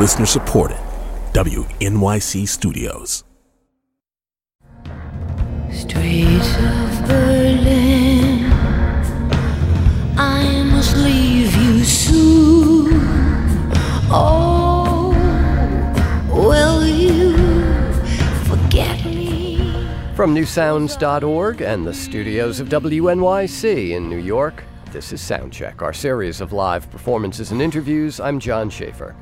Listener 0.00 0.24
supported. 0.24 0.78
WNYC 1.34 2.48
Studios. 2.48 3.22
Streets 5.70 6.54
of 6.56 7.06
Berlin, 7.06 8.50
I 10.16 10.62
must 10.70 10.96
leave 10.96 11.54
you 11.54 11.84
soon. 11.84 12.88
Oh, 14.10 15.12
will 16.32 16.86
you 16.86 17.36
forget 18.44 19.04
me? 19.04 19.86
From 20.16 20.34
newsounds.org 20.34 21.60
and 21.60 21.86
the 21.86 21.92
studios 21.92 22.58
of 22.58 22.70
WNYC 22.70 23.90
in 23.90 24.08
New 24.08 24.16
York, 24.16 24.64
this 24.92 25.12
is 25.12 25.20
Soundcheck, 25.20 25.82
our 25.82 25.92
series 25.92 26.40
of 26.40 26.54
live 26.54 26.90
performances 26.90 27.52
and 27.52 27.60
interviews. 27.60 28.18
I'm 28.18 28.40
John 28.40 28.70
Schaefer. 28.70 29.14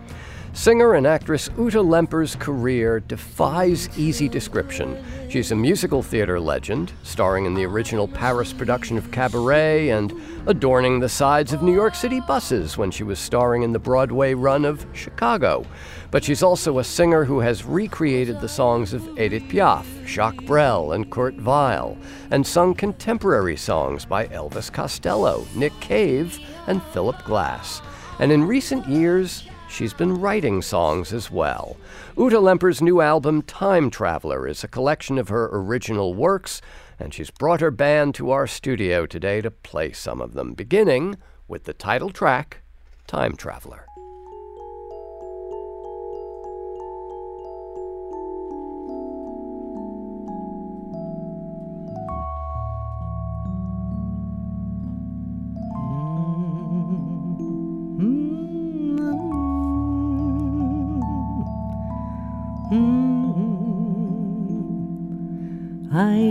Singer 0.58 0.94
and 0.94 1.06
actress 1.06 1.48
Ute 1.56 1.74
Lemper's 1.74 2.34
career 2.34 2.98
defies 2.98 3.88
easy 3.96 4.28
description. 4.28 5.00
She's 5.30 5.52
a 5.52 5.54
musical 5.54 6.02
theater 6.02 6.40
legend, 6.40 6.90
starring 7.04 7.44
in 7.44 7.54
the 7.54 7.64
original 7.64 8.08
Paris 8.08 8.52
production 8.52 8.98
of 8.98 9.12
Cabaret 9.12 9.90
and 9.90 10.12
adorning 10.48 10.98
the 10.98 11.08
sides 11.08 11.52
of 11.52 11.62
New 11.62 11.72
York 11.72 11.94
City 11.94 12.20
buses 12.20 12.76
when 12.76 12.90
she 12.90 13.04
was 13.04 13.20
starring 13.20 13.62
in 13.62 13.72
the 13.72 13.78
Broadway 13.78 14.34
run 14.34 14.64
of 14.64 14.84
Chicago. 14.94 15.64
But 16.10 16.24
she's 16.24 16.42
also 16.42 16.80
a 16.80 16.84
singer 16.84 17.22
who 17.22 17.38
has 17.38 17.64
recreated 17.64 18.40
the 18.40 18.48
songs 18.48 18.92
of 18.92 19.16
Edith 19.16 19.44
Piaf, 19.44 19.86
Jacques 20.08 20.44
Brel, 20.44 20.90
and 20.90 21.08
Kurt 21.08 21.36
Weill, 21.36 21.96
and 22.32 22.44
sung 22.44 22.74
contemporary 22.74 23.56
songs 23.56 24.04
by 24.04 24.26
Elvis 24.26 24.72
Costello, 24.72 25.46
Nick 25.54 25.78
Cave, 25.78 26.40
and 26.66 26.82
Philip 26.82 27.24
Glass. 27.24 27.80
And 28.18 28.32
in 28.32 28.42
recent 28.42 28.88
years, 28.88 29.47
She's 29.68 29.92
been 29.92 30.20
writing 30.20 30.62
songs 30.62 31.12
as 31.12 31.30
well. 31.30 31.76
Ute 32.16 32.32
Lemper's 32.32 32.80
new 32.80 33.00
album, 33.00 33.42
Time 33.42 33.90
Traveler, 33.90 34.48
is 34.48 34.64
a 34.64 34.68
collection 34.68 35.18
of 35.18 35.28
her 35.28 35.48
original 35.52 36.14
works, 36.14 36.60
and 36.98 37.12
she's 37.12 37.30
brought 37.30 37.60
her 37.60 37.70
band 37.70 38.14
to 38.16 38.30
our 38.30 38.46
studio 38.46 39.06
today 39.06 39.40
to 39.40 39.50
play 39.50 39.92
some 39.92 40.20
of 40.20 40.32
them, 40.32 40.54
beginning 40.54 41.16
with 41.46 41.64
the 41.64 41.74
title 41.74 42.10
track, 42.10 42.62
Time 43.06 43.36
Traveler. 43.36 43.87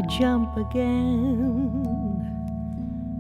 Jump 0.08 0.56
again 0.56 2.24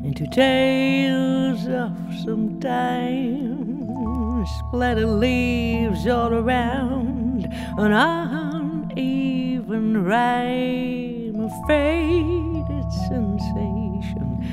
into 0.05 0.25
tales 0.27 1.67
of 1.67 1.91
some 2.23 2.57
time. 2.61 4.45
Splatter 4.59 5.05
leaves 5.05 6.07
all 6.07 6.33
around 6.33 7.45
an 7.77 7.91
uneven 7.91 10.05
rhyme 10.05 11.41
of 11.41 11.51
faded 11.67 12.89
sensation 13.09 14.47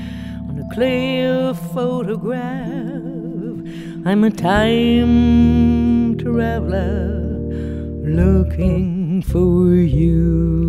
on 0.48 0.58
a 0.58 0.74
clear 0.74 1.54
photograph. 1.54 2.64
I'm 4.06 4.24
a 4.24 4.30
time 4.30 6.18
traveler 6.18 7.38
looking 8.02 9.22
for 9.22 9.74
you 9.74 10.63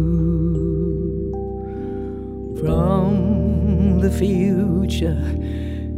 the 4.05 4.11
future 4.19 5.19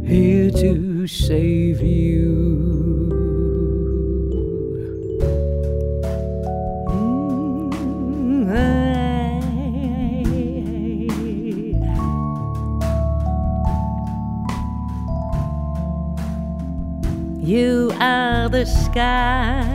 here 0.06 0.50
to 0.50 1.06
save 1.06 1.82
you. 1.82 3.10
Mm, 6.88 7.68
You 17.42 17.92
are 18.00 18.48
the 18.48 18.64
sky, 18.64 19.66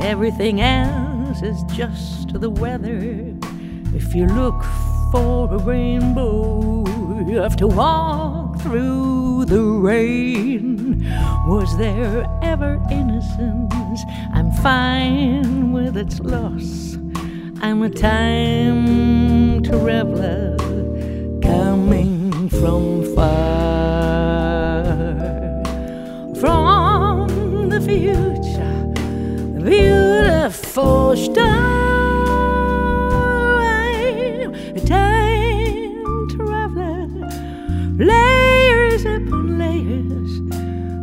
everything 0.00 0.60
else 0.60 1.40
is 1.40 1.62
just 1.72 2.38
the 2.38 2.50
weather. 2.50 3.00
If 3.94 4.14
you 4.14 4.26
look 4.26 4.62
for 5.10 5.52
a 5.52 5.58
rainbow, 5.58 6.84
you 7.26 7.36
have 7.38 7.56
to 7.56 7.66
walk 7.66 8.60
through 8.60 9.44
the 9.46 9.62
rain. 9.62 11.06
Was 11.46 11.76
there 11.78 12.26
ever 12.42 12.80
innocence? 12.90 14.02
I'm 14.32 14.50
fine 14.62 15.72
with 15.72 15.96
its 15.96 16.20
loss. 16.20 16.98
I'm 17.62 17.82
a 17.82 17.90
time 17.90 19.62
traveler 19.62 20.56
coming 21.42 22.48
from 22.50 23.14
far, 23.14 24.84
from 26.40 27.68
the 27.70 27.80
future, 27.80 28.84
beautiful 29.62 31.16
star. 31.16 31.75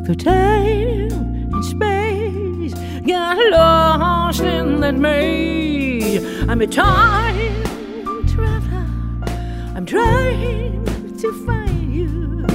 Through 0.06 0.16
time 0.16 1.54
and 1.54 1.66
space. 1.66 2.74
Got 3.08 3.38
lost 3.52 4.42
in 4.42 4.82
that 4.82 4.96
maze. 4.96 6.24
I'm 6.50 6.62
a 6.62 6.68
time 6.68 7.64
traveler. 8.28 8.86
I'm 9.76 9.86
trying 9.86 10.86
to 11.18 11.46
find 11.46 11.96
you. 11.96 12.46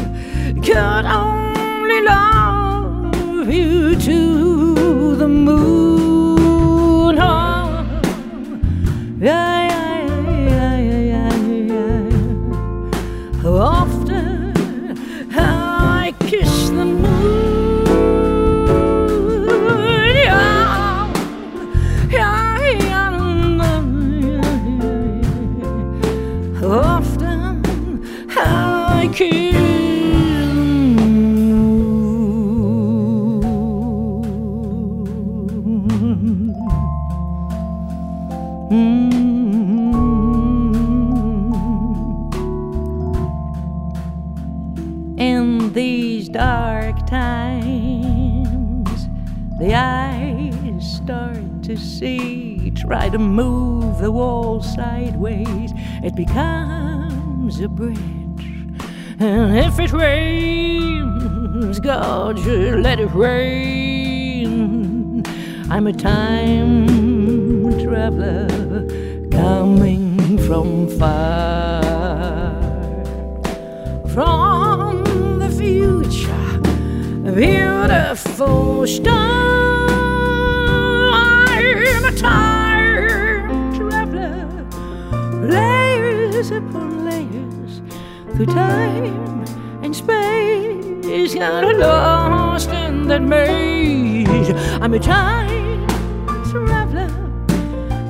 Could 0.62 1.06
only 1.06 2.02
love 2.02 3.50
you 3.50 3.96
to 3.98 5.16
the 5.16 5.28
moon. 5.28 7.18
Oh, 7.18 7.86
yeah. 9.20 9.57
Try 52.88 53.10
to 53.10 53.18
move 53.18 53.98
the 53.98 54.10
wall 54.10 54.62
sideways, 54.62 55.74
it 56.02 56.16
becomes 56.16 57.60
a 57.60 57.68
bridge. 57.68 57.98
And 59.20 59.58
if 59.58 59.78
it 59.78 59.92
rains, 59.92 61.80
God 61.80 62.38
should 62.38 62.80
let 62.80 62.98
it 62.98 63.12
rain. 63.12 65.22
I'm 65.70 65.86
a 65.86 65.92
time 65.92 66.86
traveler 67.84 68.48
coming 69.30 70.38
from 70.46 70.88
far, 70.98 71.82
from 74.14 75.40
the 75.40 75.50
future, 75.50 76.58
beautiful 77.34 78.86
star. 78.86 79.37
Layers 86.38 86.50
upon 86.52 87.04
layers 87.04 87.82
through 88.36 88.46
time 88.46 89.44
and 89.82 89.94
space. 89.94 91.34
Got 91.34 91.76
lost 91.76 92.70
in 92.70 93.08
that 93.08 93.22
maze. 93.22 94.50
I'm 94.80 94.94
a 94.94 95.00
time 95.00 95.86
traveler 96.48 97.08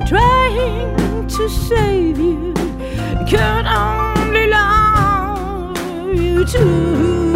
trying 0.07 1.27
to 1.27 1.49
save 1.49 2.19
you. 2.19 2.53
Could 3.27 3.65
only 3.65 4.47
love 4.47 6.15
you 6.15 6.45
to 6.45 7.28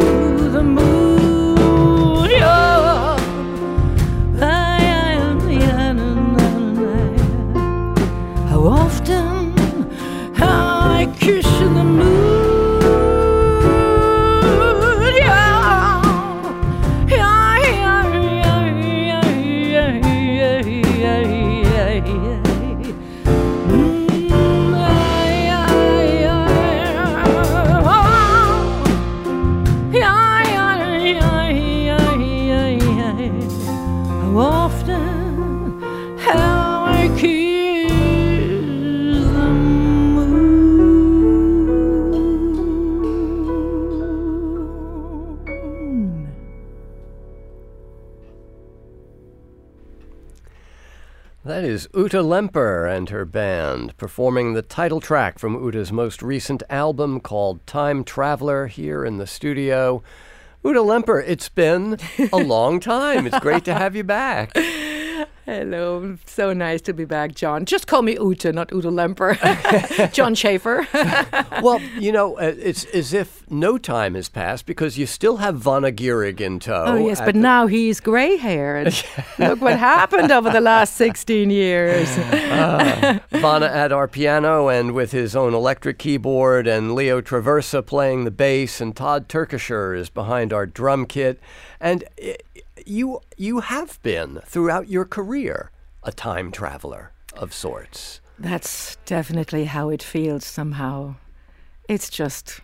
is 51.73 51.89
Ute 51.95 52.11
Lemper 52.11 52.85
and 52.85 53.09
her 53.09 53.25
band 53.25 53.97
performing 53.97 54.53
the 54.53 54.61
title 54.61 55.01
track 55.01 55.39
from 55.39 55.55
Ute's 55.55 55.91
most 55.91 56.21
recent 56.21 56.61
album 56.69 57.19
called 57.19 57.65
Time 57.65 58.03
Traveler 58.03 58.67
here 58.67 59.03
in 59.03 59.17
the 59.17 59.25
studio. 59.25 60.03
Ute 60.63 60.75
Lemper, 60.75 61.23
it's 61.25 61.49
been 61.49 61.97
a 62.31 62.37
long 62.43 62.79
time. 62.79 63.25
It's 63.25 63.39
great 63.39 63.65
to 63.65 63.73
have 63.73 63.95
you 63.95 64.03
back. 64.03 64.55
Hello, 65.45 66.17
so 66.25 66.53
nice 66.53 66.81
to 66.83 66.93
be 66.93 67.03
back, 67.03 67.35
John. 67.35 67.65
Just 67.65 67.85
call 67.85 68.01
me 68.01 68.13
Ute, 68.13 68.45
not 68.53 68.71
Ute 68.71 68.85
Lemper. 68.85 69.35
John 70.13 70.35
Schaefer. 70.35 70.87
Well, 71.61 71.79
you 71.99 72.11
know, 72.11 72.37
uh, 72.37 72.53
it's 72.57 72.83
as 72.85 73.13
if 73.13 73.49
no 73.49 73.77
time 73.77 74.15
has 74.15 74.27
passed 74.27 74.65
because 74.65 74.97
you 74.97 75.05
still 75.05 75.37
have 75.37 75.55
Vana 75.57 75.91
Gierig 75.91 76.41
in 76.41 76.59
tow. 76.59 76.83
Oh, 76.87 76.95
yes, 77.07 77.19
but 77.19 77.35
the- 77.35 77.39
now 77.39 77.67
he's 77.67 77.99
grey 77.99 78.37
haired. 78.37 78.93
Look 79.39 79.61
what 79.61 79.77
happened 79.77 80.31
over 80.31 80.49
the 80.49 80.59
last 80.61 80.95
16 80.95 81.49
years. 81.49 82.09
Vana 83.31 83.65
at 83.67 83.91
our 83.91 84.07
piano 84.07 84.67
and 84.69 84.93
with 84.93 85.11
his 85.11 85.35
own 85.35 85.53
electric 85.53 85.99
keyboard, 85.99 86.67
and 86.67 86.95
Leo 86.95 87.21
Traversa 87.21 87.85
playing 87.85 88.23
the 88.25 88.31
bass, 88.31 88.81
and 88.81 88.95
Todd 88.95 89.27
Turkisher 89.29 89.97
is 89.97 90.09
behind 90.09 90.51
our 90.51 90.65
drum 90.65 91.05
kit. 91.05 91.39
And 91.79 92.03
i- 92.21 92.37
you, 92.85 93.21
you 93.37 93.61
have 93.61 94.01
been 94.01 94.41
throughout 94.45 94.87
your 94.89 95.05
career 95.05 95.71
a 96.03 96.11
time 96.11 96.51
traveler 96.51 97.11
of 97.35 97.53
sorts. 97.53 98.21
That's 98.37 98.97
definitely 99.05 99.65
how 99.65 99.89
it 99.89 100.03
feels 100.03 100.45
somehow. 100.45 101.15
It's 101.87 102.09
just 102.09 102.61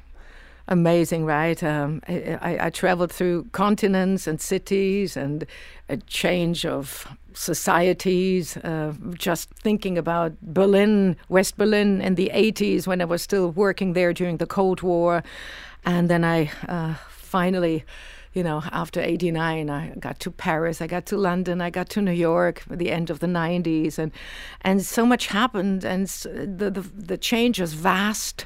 amazing, 0.67 1.25
right? 1.25 1.61
Um, 1.63 2.01
I, 2.07 2.57
I, 2.61 2.69
traveled 2.69 3.11
through 3.11 3.45
continents 3.51 4.27
and 4.27 4.39
cities 4.39 5.17
and 5.17 5.45
a 5.89 5.97
change 5.97 6.65
of 6.65 7.07
societies. 7.33 8.55
Uh, 8.57 8.93
just 9.13 9.49
thinking 9.49 9.97
about 9.97 10.39
Berlin, 10.41 11.15
West 11.27 11.57
Berlin 11.57 12.01
in 12.01 12.15
the 12.15 12.31
80s 12.33 12.85
when 12.85 13.01
I 13.01 13.05
was 13.05 13.21
still 13.21 13.51
working 13.51 13.93
there 13.93 14.13
during 14.13 14.37
the 14.37 14.45
Cold 14.45 14.81
War. 14.81 15.23
And 15.85 16.07
then 16.07 16.23
I 16.23 16.51
uh, 16.67 16.95
finally 17.09 17.83
you 18.33 18.43
know, 18.43 18.61
after 18.71 19.01
89, 19.01 19.69
I 19.69 19.95
got 19.99 20.19
to 20.21 20.31
Paris, 20.31 20.81
I 20.81 20.87
got 20.87 21.05
to 21.07 21.17
London, 21.17 21.61
I 21.61 21.69
got 21.69 21.89
to 21.89 22.01
New 22.01 22.11
York 22.11 22.63
at 22.69 22.77
the 22.77 22.91
end 22.91 23.09
of 23.09 23.19
the 23.19 23.27
90s, 23.27 23.97
and, 23.97 24.11
and 24.61 24.85
so 24.85 25.05
much 25.05 25.27
happened, 25.27 25.83
and 25.83 26.07
the, 26.07 26.69
the, 26.69 26.81
the 26.81 27.17
change 27.17 27.59
was 27.59 27.73
vast. 27.73 28.45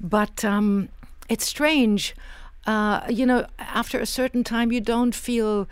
But 0.00 0.44
um, 0.44 0.88
it's 1.28 1.44
strange. 1.44 2.14
Uh, 2.66 3.02
you 3.08 3.26
know, 3.26 3.46
after 3.58 4.00
a 4.00 4.06
certain 4.06 4.42
time, 4.42 4.72
you 4.72 4.80
don't 4.80 5.14
feel 5.14 5.68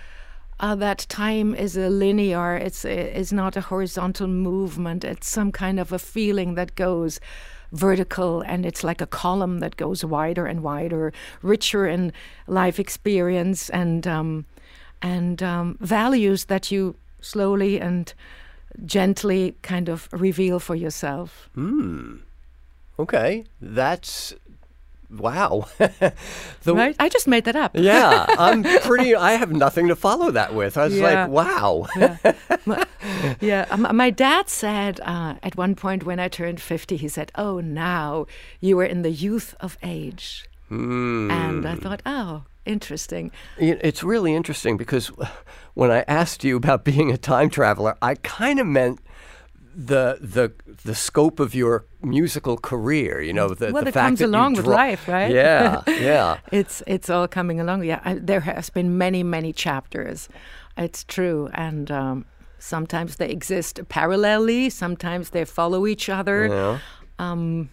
uh, 0.60 0.74
that 0.74 1.06
time 1.08 1.54
is 1.54 1.76
a 1.76 1.88
linear, 1.88 2.56
it's, 2.56 2.84
it's 2.84 3.32
not 3.32 3.56
a 3.56 3.60
horizontal 3.60 4.26
movement, 4.26 5.04
it's 5.04 5.28
some 5.28 5.52
kind 5.52 5.78
of 5.78 5.92
a 5.92 5.98
feeling 5.98 6.54
that 6.54 6.74
goes 6.74 7.20
vertical 7.72 8.40
and 8.42 8.64
it's 8.64 8.82
like 8.82 9.00
a 9.00 9.06
column 9.06 9.60
that 9.60 9.76
goes 9.76 10.04
wider 10.04 10.46
and 10.46 10.62
wider, 10.62 11.12
richer 11.42 11.86
in 11.86 12.12
life 12.46 12.80
experience 12.80 13.68
and 13.70 14.06
um, 14.06 14.46
and 15.00 15.42
um, 15.42 15.76
values 15.80 16.46
that 16.46 16.72
you 16.72 16.96
slowly 17.20 17.80
and 17.80 18.14
gently 18.84 19.54
kind 19.62 19.88
of 19.88 20.08
reveal 20.12 20.58
for 20.58 20.74
yourself. 20.74 21.48
Okay, 22.98 23.44
that's 23.60 24.34
wow. 25.10 25.66
the, 25.78 26.74
Right? 26.74 26.96
I 26.98 27.08
just 27.08 27.26
made 27.26 27.44
that 27.44 27.56
up. 27.56 27.72
Yeah, 27.74 28.26
I'm 28.38 28.62
pretty. 28.82 29.14
I 29.14 29.32
have 29.32 29.50
nothing 29.52 29.88
to 29.88 29.96
follow 29.96 30.30
that 30.32 30.54
with. 30.54 30.76
I 30.76 30.84
was 30.84 30.96
Yeah. 30.96 31.26
like, 31.26 31.30
wow. 31.30 31.86
yeah, 33.40 33.66
um, 33.70 33.86
my 33.96 34.10
dad 34.10 34.48
said 34.48 35.00
uh, 35.00 35.34
at 35.42 35.56
one 35.56 35.74
point 35.74 36.04
when 36.04 36.18
I 36.20 36.28
turned 36.28 36.60
50, 36.60 36.96
he 36.96 37.08
said, 37.08 37.30
Oh, 37.34 37.60
now 37.60 38.26
you 38.60 38.76
were 38.76 38.84
in 38.84 39.02
the 39.02 39.10
youth 39.10 39.54
of 39.60 39.76
age. 39.82 40.44
And 40.70 41.66
I 41.66 41.76
thought, 41.76 42.02
Oh, 42.04 42.42
interesting. 42.66 43.30
It's 43.56 44.02
really 44.04 44.34
interesting 44.34 44.76
because 44.76 45.10
when 45.74 45.90
I 45.90 46.04
asked 46.06 46.44
you 46.44 46.56
about 46.56 46.84
being 46.84 47.10
a 47.10 47.16
time 47.16 47.48
traveler, 47.50 47.96
I 48.02 48.16
kind 48.16 48.60
of 48.60 48.66
meant 48.66 49.00
the 49.74 50.18
the 50.20 50.52
the 50.84 50.94
scope 50.94 51.38
of 51.40 51.54
your 51.54 51.86
musical 52.02 52.56
career. 52.56 53.20
You 53.20 53.32
know, 53.32 53.48
the, 53.48 53.72
Well, 53.72 53.82
the 53.82 53.88
it 53.88 53.94
fact 53.94 54.06
comes 54.06 54.18
that 54.18 54.24
you 54.26 54.30
along 54.30 54.54
with 54.54 54.64
draw- 54.64 54.74
life, 54.74 55.08
right? 55.08 55.30
Yeah, 55.32 55.82
yeah. 55.88 56.38
It's 56.52 56.82
it's 56.86 57.10
all 57.10 57.28
coming 57.28 57.60
along. 57.60 57.84
Yeah, 57.84 58.00
I, 58.04 58.14
there 58.14 58.40
has 58.40 58.70
been 58.70 58.96
many 58.98 59.22
many 59.22 59.52
chapters. 59.52 60.28
It's 60.76 61.04
true, 61.04 61.48
and 61.54 61.90
um, 61.90 62.24
sometimes 62.58 63.16
they 63.16 63.28
exist 63.30 63.80
parallelly. 63.88 64.70
Sometimes 64.70 65.30
they 65.30 65.44
follow 65.44 65.86
each 65.86 66.08
other. 66.08 66.46
Yeah. 66.46 66.78
Um, 67.18 67.70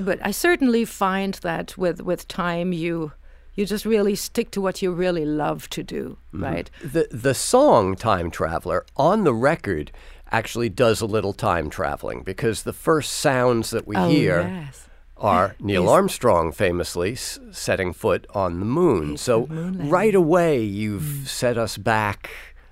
but 0.00 0.18
I 0.22 0.30
certainly 0.30 0.84
find 0.84 1.34
that 1.42 1.76
with 1.76 2.00
with 2.00 2.26
time, 2.28 2.72
you 2.72 3.12
you 3.54 3.66
just 3.66 3.84
really 3.84 4.14
stick 4.14 4.50
to 4.52 4.60
what 4.60 4.80
you 4.82 4.92
really 4.92 5.24
love 5.24 5.68
to 5.70 5.82
do, 5.82 6.16
Mm-hmm. 6.32 6.44
right? 6.44 6.70
The 6.92 7.08
the 7.10 7.34
song 7.34 7.96
"Time 7.96 8.30
Traveler" 8.30 8.84
on 8.96 9.24
the 9.24 9.34
record 9.34 9.90
actually 10.30 10.68
does 10.68 11.00
a 11.00 11.06
little 11.06 11.32
time 11.32 11.70
traveling 11.70 12.22
because 12.22 12.62
the 12.62 12.72
first 12.72 13.12
sounds 13.12 13.70
that 13.70 13.86
we 13.86 13.96
Oh, 13.96 14.08
hear 14.08 14.42
yes. 14.42 14.88
are 15.16 15.54
Neil 15.60 15.84
Is- 15.84 15.90
Armstrong 15.90 16.52
famously 16.52 17.12
s- 17.12 17.38
setting 17.50 17.92
foot 17.92 18.26
on 18.34 18.60
the 18.60 18.66
moon. 18.66 19.16
So 19.16 19.46
moon 19.46 19.88
right 19.88 20.14
away 20.14 20.62
you've 20.62 21.28
set 21.28 21.56
us 21.58 21.76
back 21.78 22.30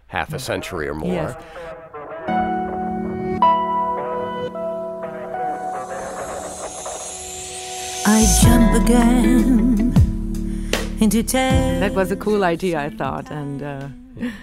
half 0.09 0.33
a 0.33 0.39
century 0.39 0.87
or 0.89 0.95
more. 0.95 1.13
Yes. 1.13 1.43
I 8.09 8.25
jump 8.43 8.83
again 8.85 9.93
into 11.01 11.23
time. 11.23 11.81
That 11.81 11.93
was 11.95 12.11
a 12.13 12.17
cool 12.17 12.45
idea, 12.45 12.79
I 12.81 12.91
thought, 12.91 13.31
and. 13.31 13.63
Uh, 13.63 13.89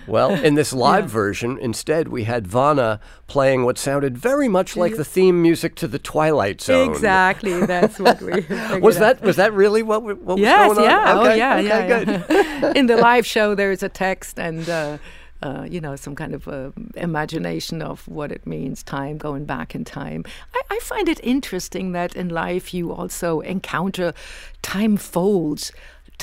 Well, 0.08 0.32
in 0.32 0.56
this 0.56 0.74
live 0.88 1.10
version, 1.10 1.58
instead 1.60 2.08
we 2.10 2.24
had 2.26 2.48
Vana 2.48 3.00
playing 3.28 3.64
what 3.66 3.78
sounded 3.78 4.18
very 4.18 4.48
much 4.48 4.76
like 4.76 4.96
the 4.96 5.06
theme 5.06 5.42
music 5.42 5.76
to 5.76 5.88
the 5.88 6.00
Twilight 6.00 6.62
Zone. 6.62 6.90
Exactly, 6.92 7.66
that's 7.66 8.00
what 8.00 8.22
we. 8.22 8.42
Was 8.80 8.98
out. 8.98 9.20
that 9.20 9.22
was 9.22 9.36
that 9.38 9.54
really 9.54 9.84
what, 9.84 10.00
w- 10.00 10.16
what 10.18 10.38
Yes, 10.38 10.70
was 10.70 10.78
going 10.78 10.90
on? 10.90 10.98
yeah, 11.08 11.20
Okay, 11.20 11.32
oh 11.32 11.36
yeah, 11.36 11.56
okay, 11.58 11.68
yeah. 11.88 12.62
good. 12.62 12.78
In 12.78 12.88
the 12.88 12.98
live 12.98 13.26
show, 13.26 13.56
there 13.56 13.72
is 13.72 13.84
a 13.84 13.90
text 13.90 14.40
and. 14.40 14.68
Uh, 14.70 14.98
uh, 15.42 15.68
you 15.70 15.82
know, 15.82 15.94
some 15.98 16.16
kind 16.16 16.34
of 16.34 16.48
uh, 16.48 16.72
imagination 16.96 17.82
of 17.82 18.08
what 18.08 18.32
it 18.32 18.48
means, 18.48 18.82
time, 18.82 19.18
going 19.18 19.44
back 19.44 19.76
in 19.76 19.84
time. 19.84 20.24
I, 20.56 20.62
I 20.72 20.80
find 20.80 21.10
it 21.10 21.20
interesting 21.22 21.92
that 21.92 22.16
in 22.16 22.30
life 22.30 22.74
you 22.74 22.94
also 22.94 23.42
encounter 23.42 24.14
time 24.62 24.96
folds, 24.96 25.74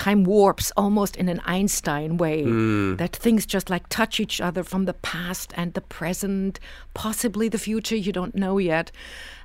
time 0.00 0.24
warps 0.24 0.72
almost 0.78 1.14
in 1.16 1.28
an 1.28 1.40
Einstein 1.44 2.16
way. 2.16 2.42
Hmm. 2.42 2.96
That 2.96 3.14
things 3.14 3.44
just 3.44 3.68
like 3.68 3.86
touch 3.90 4.18
each 4.18 4.40
other 4.40 4.64
from 4.64 4.86
the 4.86 4.94
past 4.94 5.52
and 5.56 5.74
the 5.74 5.82
present, 5.82 6.58
possibly 6.94 7.48
the 7.50 7.58
future, 7.58 7.96
you 7.96 8.12
don't 8.12 8.34
know 8.34 8.56
yet. 8.56 8.90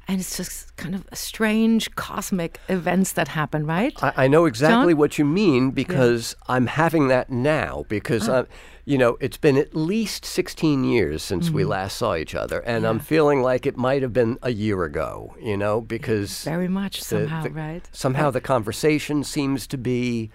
And 0.08 0.20
it's 0.20 0.38
just 0.38 0.76
kind 0.78 0.94
of 0.96 1.06
strange 1.14 1.94
cosmic 1.96 2.60
events 2.70 3.14
that 3.14 3.30
happen, 3.30 3.66
right? 3.66 3.94
I, 4.04 4.26
I 4.26 4.28
know 4.28 4.46
exactly 4.46 4.94
John? 4.94 5.00
what 5.00 5.18
you 5.18 5.26
mean 5.26 5.72
because 5.72 6.36
I'm 6.48 6.68
having 6.68 7.08
that 7.08 7.30
now 7.30 7.86
because 7.90 8.30
Ah. 8.30 8.40
I'm, 8.40 8.48
you 8.86 8.98
know, 9.00 9.18
it's 9.20 9.38
been 9.38 9.58
at 9.58 9.76
least 9.76 10.26
16 10.26 10.84
years 10.84 11.24
since 11.24 11.48
Mm-hmm. 11.48 11.56
we 11.56 11.64
last 11.66 11.98
saw 11.98 12.16
each 12.16 12.36
other, 12.36 12.60
and 12.60 12.86
I'm 12.86 13.00
feeling 13.00 13.42
like 13.42 13.66
it 13.66 13.78
might 13.78 14.04
have 14.04 14.14
been 14.14 14.38
a 14.44 14.52
year 14.52 14.84
ago, 14.84 15.36
you 15.42 15.58
know, 15.58 15.82
because 15.82 16.44
Very 16.44 16.68
much 16.68 17.00
the- 17.00 17.06
somehow, 17.06 17.42
the- 17.44 17.50
right? 17.50 17.90
Somehow 17.92 18.30
the 18.30 18.42
conversation 18.42 19.24
seems 19.24 19.66
to 19.68 19.78
be 19.78 20.30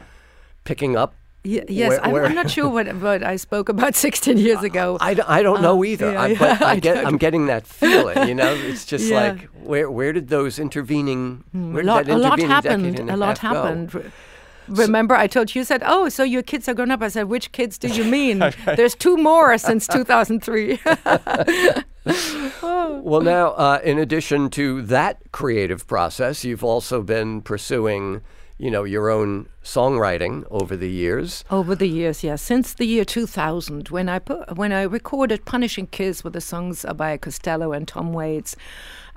picking 0.65 0.97
up. 0.97 1.15
Ye- 1.43 1.65
yes, 1.69 1.89
where- 1.91 2.05
I'm, 2.25 2.31
I'm 2.31 2.35
not 2.35 2.51
sure 2.51 2.69
what, 2.69 2.87
what 2.97 3.23
I 3.23 3.37
spoke 3.37 3.69
about 3.71 3.95
16 4.07 4.37
years 4.37 4.63
ago. 4.63 4.99
I, 5.01 5.17
I 5.27 5.43
don't 5.43 5.63
know 5.63 5.83
either, 5.85 6.09
Uh, 6.09 6.13
yeah, 6.13 6.23
I, 6.23 6.35
but 6.37 6.63
I 6.71 6.71
I 6.73 6.79
get, 6.81 7.07
I'm 7.07 7.17
getting 7.17 7.47
that 7.47 7.67
feeling, 7.67 8.29
you 8.29 8.35
know. 8.35 8.53
It's 8.71 8.85
just 8.85 9.07
Yeah. 9.09 9.21
like 9.21 9.49
where 9.65 9.91
where 9.91 10.13
did 10.13 10.29
those 10.29 10.59
intervening 10.59 11.45
where 11.53 11.81
a 11.81 11.83
did 11.83 11.87
lot, 11.87 12.07
that 12.07 12.15
a 12.15 12.19
lot 12.19 12.39
happened. 12.41 12.99
and 12.99 13.11
A 13.11 13.17
lot 13.17 13.41
go? 13.41 13.49
happened. 13.49 13.95
Re- 13.95 14.11
Remember, 14.69 15.17
I 15.17 15.27
told 15.27 15.53
you, 15.53 15.61
you 15.61 15.65
said, 15.65 15.83
"Oh, 15.85 16.09
so 16.09 16.23
your 16.23 16.43
kids 16.43 16.69
are 16.69 16.75
grown 16.75 16.93
up." 16.93 17.03
I 17.03 17.09
said, 17.09 17.25
"Which 17.29 17.51
kids 17.51 17.77
do 17.79 17.89
you 17.89 18.05
mean?" 18.05 18.39
There's 18.77 18.95
two 18.95 19.17
more 19.17 19.59
since 19.59 19.89
2003. 19.89 20.79
Well, 23.03 23.21
now, 23.21 23.49
uh, 23.53 23.81
in 23.83 23.99
addition 23.99 24.49
to 24.51 24.83
that 24.83 25.19
creative 25.33 25.87
process, 25.87 26.45
you've 26.45 26.63
also 26.65 27.03
been 27.03 27.43
pursuing, 27.43 28.21
you 28.61 28.71
know, 28.71 28.85
your 28.85 29.09
own 29.09 29.49
songwriting 29.65 30.45
over 30.51 30.77
the 30.77 30.91
years. 30.91 31.45
Over 31.51 31.75
the 31.75 31.89
years, 31.89 32.23
yes, 32.23 32.43
since 32.43 32.75
the 32.75 32.85
year 32.87 33.05
2000, 33.05 33.89
when 33.89 34.09
I 34.09 34.19
put, 34.19 34.57
when 34.57 34.73
I 34.73 34.83
recorded 34.83 35.45
"Punishing 35.47 35.87
Kiss" 35.87 36.23
with 36.23 36.35
the 36.35 36.41
songs 36.43 36.85
by 36.97 37.17
Costello 37.17 37.73
and 37.73 37.89
Tom 37.89 38.13
Waits. 38.13 38.57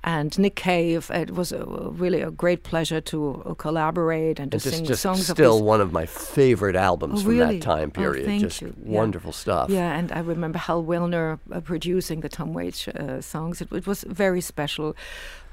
And 0.06 0.38
Nick 0.38 0.56
Cave, 0.58 1.10
it 1.14 1.32
was 1.32 1.54
a, 1.54 1.64
really 1.66 2.22
a 2.22 2.30
great 2.30 2.64
pleasure 2.64 3.00
to 3.02 3.42
uh, 3.46 3.54
collaborate 3.54 4.38
and 4.38 4.52
to 4.52 4.56
And 4.58 4.62
just, 4.64 4.76
sing 4.76 4.86
just 4.86 5.02
songs 5.02 5.30
of 5.30 5.38
still 5.38 5.54
these 5.60 5.62
one 5.64 5.80
of 5.80 5.94
my 5.94 6.06
favorite 6.06 6.76
albums 6.76 7.22
Oh, 7.22 7.24
from 7.28 7.38
that 7.38 7.62
time 7.62 7.90
Oh, 7.96 8.02
period. 8.02 8.26
thank 8.26 8.42
just 8.42 8.62
you. 8.62 8.74
Yeah. 8.84 9.00
wonderful 9.00 9.32
stuff. 9.32 9.70
Yeah, 9.70 9.98
and 9.98 10.12
I 10.12 10.20
remember 10.20 10.60
Hal 10.60 10.84
Willner 10.84 11.40
uh, 11.54 11.62
producing 11.62 12.20
the 12.20 12.28
Tom 12.28 12.54
Waits 12.54 12.86
uh, 12.90 13.22
songs. 13.22 13.62
It, 13.62 13.72
it 13.72 13.88
was 13.88 14.04
very 14.10 14.42
special. 14.42 14.94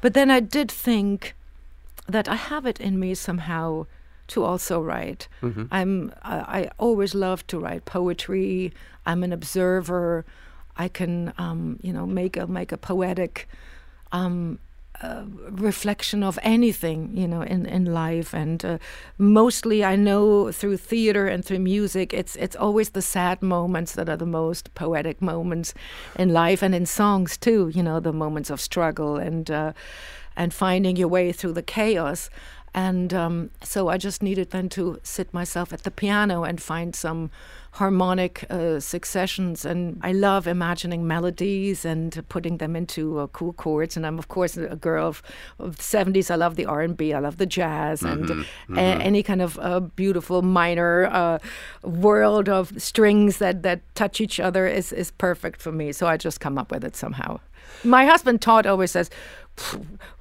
But 0.00 0.14
then 0.14 0.32
I 0.32 0.40
did 0.40 0.68
think 0.68 1.36
that 2.08 2.28
I 2.28 2.36
have 2.36 2.66
it 2.66 2.80
in 2.80 2.98
me 2.98 3.14
somehow 3.14 3.86
to 4.28 4.44
also 4.44 4.80
write. 4.80 5.28
Mm-hmm. 5.42 5.64
I'm 5.70 6.12
I, 6.22 6.60
I 6.60 6.70
always 6.78 7.14
love 7.14 7.46
to 7.48 7.58
write 7.58 7.84
poetry. 7.84 8.72
I'm 9.04 9.22
an 9.22 9.32
observer. 9.32 10.24
I 10.76 10.88
can 10.88 11.32
um, 11.38 11.78
you 11.82 11.92
know 11.92 12.06
make 12.06 12.36
a 12.36 12.46
make 12.46 12.72
a 12.72 12.78
poetic 12.78 13.48
um, 14.12 14.58
uh, 15.02 15.24
reflection 15.50 16.22
of 16.22 16.38
anything 16.42 17.16
you 17.16 17.26
know 17.26 17.40
in, 17.40 17.64
in 17.64 17.86
life 17.86 18.34
and 18.34 18.64
uh, 18.64 18.78
mostly 19.16 19.82
I 19.82 19.96
know 19.96 20.52
through 20.52 20.76
theater 20.76 21.26
and 21.26 21.42
through 21.42 21.60
music 21.60 22.12
it's 22.12 22.36
it's 22.36 22.54
always 22.54 22.90
the 22.90 23.00
sad 23.00 23.40
moments 23.40 23.92
that 23.94 24.10
are 24.10 24.16
the 24.16 24.26
most 24.26 24.74
poetic 24.74 25.22
moments 25.22 25.72
in 26.18 26.34
life 26.34 26.62
and 26.62 26.74
in 26.74 26.84
songs 26.84 27.38
too 27.38 27.70
you 27.74 27.82
know 27.82 27.98
the 27.98 28.12
moments 28.12 28.50
of 28.50 28.60
struggle 28.60 29.16
and 29.16 29.50
uh, 29.50 29.72
and 30.36 30.54
finding 30.54 30.96
your 30.96 31.08
way 31.08 31.32
through 31.32 31.52
the 31.52 31.62
chaos 31.62 32.30
and 32.74 33.12
um, 33.12 33.50
so 33.64 33.88
I 33.88 33.96
just 33.96 34.22
needed 34.22 34.50
then 34.50 34.68
to 34.70 35.00
sit 35.02 35.34
myself 35.34 35.72
at 35.72 35.82
the 35.82 35.90
piano 35.90 36.44
and 36.44 36.62
find 36.62 36.94
some 36.94 37.30
harmonic 37.72 38.44
uh, 38.48 38.78
successions. 38.78 39.64
And 39.64 40.00
I 40.02 40.12
love 40.12 40.46
imagining 40.46 41.06
melodies 41.06 41.84
and 41.84 42.24
putting 42.28 42.58
them 42.58 42.76
into 42.76 43.18
uh, 43.18 43.26
cool 43.28 43.52
chords. 43.52 43.96
And 43.96 44.06
I'm 44.06 44.18
of 44.20 44.28
course 44.28 44.56
a 44.56 44.76
girl 44.76 45.08
of, 45.08 45.22
of 45.58 45.78
the 45.78 45.82
70s. 45.82 46.30
I 46.30 46.36
love 46.36 46.54
the 46.54 46.66
R&B. 46.66 47.12
I 47.12 47.18
love 47.18 47.38
the 47.38 47.46
jazz 47.46 48.02
and 48.02 48.30
a- 48.76 48.80
any 48.80 49.24
kind 49.24 49.42
of 49.42 49.58
uh, 49.58 49.80
beautiful 49.80 50.42
minor 50.42 51.06
uh, 51.06 51.38
world 51.82 52.48
of 52.48 52.80
strings 52.80 53.38
that 53.38 53.62
that 53.64 53.80
touch 53.96 54.20
each 54.20 54.38
other 54.38 54.66
is 54.68 54.92
is 54.92 55.10
perfect 55.10 55.60
for 55.60 55.72
me. 55.72 55.90
So 55.92 56.06
I 56.06 56.16
just 56.16 56.38
come 56.40 56.56
up 56.56 56.70
with 56.70 56.84
it 56.84 56.94
somehow. 56.94 57.40
My 57.84 58.04
husband 58.04 58.42
Todd 58.42 58.66
always 58.66 58.90
says, 58.90 59.10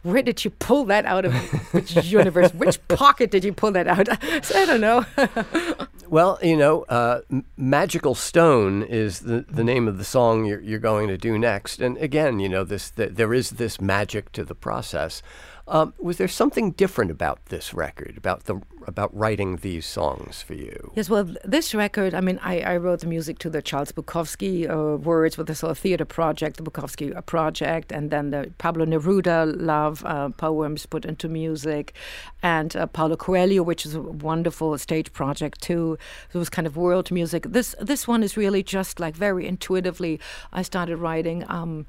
"Where 0.04 0.22
did 0.22 0.44
you 0.44 0.52
pull 0.52 0.86
that 0.86 1.06
out 1.06 1.26
of? 1.26 1.34
Which 1.74 1.96
universe? 1.96 2.54
Which 2.54 2.80
pocket 2.88 3.32
did 3.32 3.44
you 3.44 3.54
pull 3.54 3.72
that 3.72 3.88
out?" 3.88 4.08
so 4.46 4.60
I 4.62 4.66
don't 4.66 4.82
know. 4.82 5.06
Well, 6.10 6.40
you 6.42 6.58
know, 6.58 6.84
uh, 6.90 7.22
Magical 7.56 8.16
Stone 8.16 8.82
is 8.82 9.20
the, 9.20 9.46
the 9.48 9.64
name 9.64 9.88
of 9.88 10.00
the 10.00 10.04
song 10.04 10.44
you're, 10.44 10.60
you're 10.60 10.80
going 10.80 11.08
to 11.08 11.20
do 11.20 11.38
next. 11.38 11.82
And 11.82 11.98
again, 12.00 12.40
you 12.40 12.50
know, 12.50 12.64
this 12.64 12.90
th- 12.90 13.12
there 13.14 13.32
is 13.32 13.52
this 13.52 13.80
magic 13.80 14.32
to 14.32 14.44
the 14.44 14.56
process. 14.56 15.22
Um, 15.70 15.94
was 16.00 16.18
there 16.18 16.28
something 16.28 16.72
different 16.72 17.12
about 17.12 17.46
this 17.46 17.76
record, 17.76 18.16
about 18.18 18.46
the 18.46 18.60
about 18.88 19.16
writing 19.16 19.58
these 19.58 19.86
songs 19.86 20.42
for 20.42 20.56
you? 20.56 20.92
Yes, 20.96 21.12
well, 21.12 21.36
this 21.46 21.76
record, 21.76 22.16
I 22.16 22.22
mean, 22.22 22.40
I, 22.42 22.62
I 22.62 22.78
wrote 22.78 23.02
the 23.02 23.08
music 23.08 23.38
to 23.40 23.50
the 23.50 23.62
Charles 23.62 23.92
Bukowski 23.92 24.68
uh, 24.68 24.98
words 24.98 25.38
with 25.38 25.46
the 25.46 25.54
sort 25.54 25.70
of 25.70 25.78
theater 25.78 26.06
project, 26.06 26.58
the 26.58 26.64
Bukowski 26.64 27.16
uh, 27.16 27.22
project, 27.22 27.92
and 27.92 28.10
then 28.10 28.32
the 28.32 28.52
Pablo 28.58 28.84
Neruda 28.86 29.54
love 29.56 30.04
uh, 30.06 30.30
poems 30.30 30.88
put 30.88 31.06
into 31.06 31.30
music, 31.30 31.94
and 32.42 32.76
uh, 32.76 32.88
Paulo 32.88 33.16
Coelho, 33.16 33.62
which 33.62 33.86
is 33.86 33.94
a 33.94 34.02
wonderful 34.02 34.76
stage 34.80 35.14
project 35.14 35.62
too. 35.62 36.00
It 36.34 36.38
was 36.40 36.50
kind 36.50 36.66
of 36.66 36.76
world 36.76 37.12
music. 37.12 37.44
This 37.44 37.76
this 37.80 38.08
one 38.08 38.24
is 38.24 38.36
really 38.36 38.64
just 38.64 39.00
like 39.00 39.16
very 39.16 39.46
intuitively. 39.46 40.20
I 40.52 40.64
started 40.64 40.98
writing. 40.98 41.46
Um, 41.48 41.86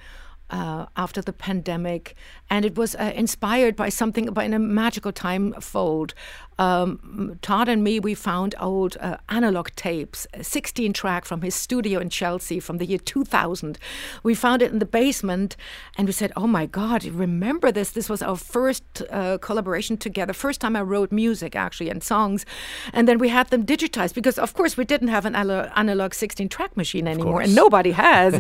uh, 0.50 0.87
after 0.97 1.23
the 1.23 1.33
pandemic, 1.33 2.14
and 2.49 2.64
it 2.64 2.76
was 2.76 2.95
uh, 2.97 3.12
inspired 3.14 3.76
by 3.76 3.88
something 3.88 4.26
by 4.26 4.45
in 4.45 4.54
a 4.54 4.59
magical 4.59 5.12
time 5.12 5.52
fold. 5.61 6.14
Um, 6.61 7.38
Todd 7.40 7.71
and 7.71 7.83
me, 7.83 7.99
we 7.99 8.14
found 8.14 8.55
old 8.61 8.99
uh, 9.00 9.17
analog 9.31 9.71
tapes, 9.76 10.26
16 10.43 10.93
track 10.93 11.25
from 11.25 11.40
his 11.40 11.55
studio 11.55 12.00
in 12.00 12.11
Chelsea 12.11 12.61
from 12.61 12.76
the 12.76 12.85
year 12.85 12.99
2000. 12.99 13.79
We 14.23 14.35
found 14.35 14.61
it 14.61 14.71
in 14.71 14.79
the 14.79 14.85
basement, 14.85 15.57
and 15.97 16.07
we 16.07 16.12
said, 16.12 16.33
"Oh 16.37 16.47
my 16.47 16.67
God, 16.67 17.05
remember 17.05 17.73
this? 17.73 17.90
This 17.93 18.11
was 18.11 18.21
our 18.21 18.37
first 18.37 18.85
uh, 19.11 19.38
collaboration 19.38 19.97
together. 19.97 20.35
First 20.35 20.61
time 20.61 20.76
I 20.76 20.83
wrote 20.83 21.11
music 21.11 21.57
actually 21.57 21.88
and 21.88 22.02
songs, 22.02 22.45
and 22.93 23.09
then 23.09 23.19
we 23.19 23.31
had 23.31 23.49
them 23.49 23.64
digitized 23.64 24.14
because, 24.14 24.38
of 24.38 24.52
course, 24.52 24.76
we 24.76 24.85
didn't 24.85 25.09
have 25.09 25.25
an 25.25 25.35
ana- 25.35 25.73
analog 25.76 26.12
16 26.12 26.50
track 26.50 26.76
machine 26.76 27.09
anymore, 27.09 27.40
and 27.40 27.55
nobody 27.55 27.93
has. 27.93 28.35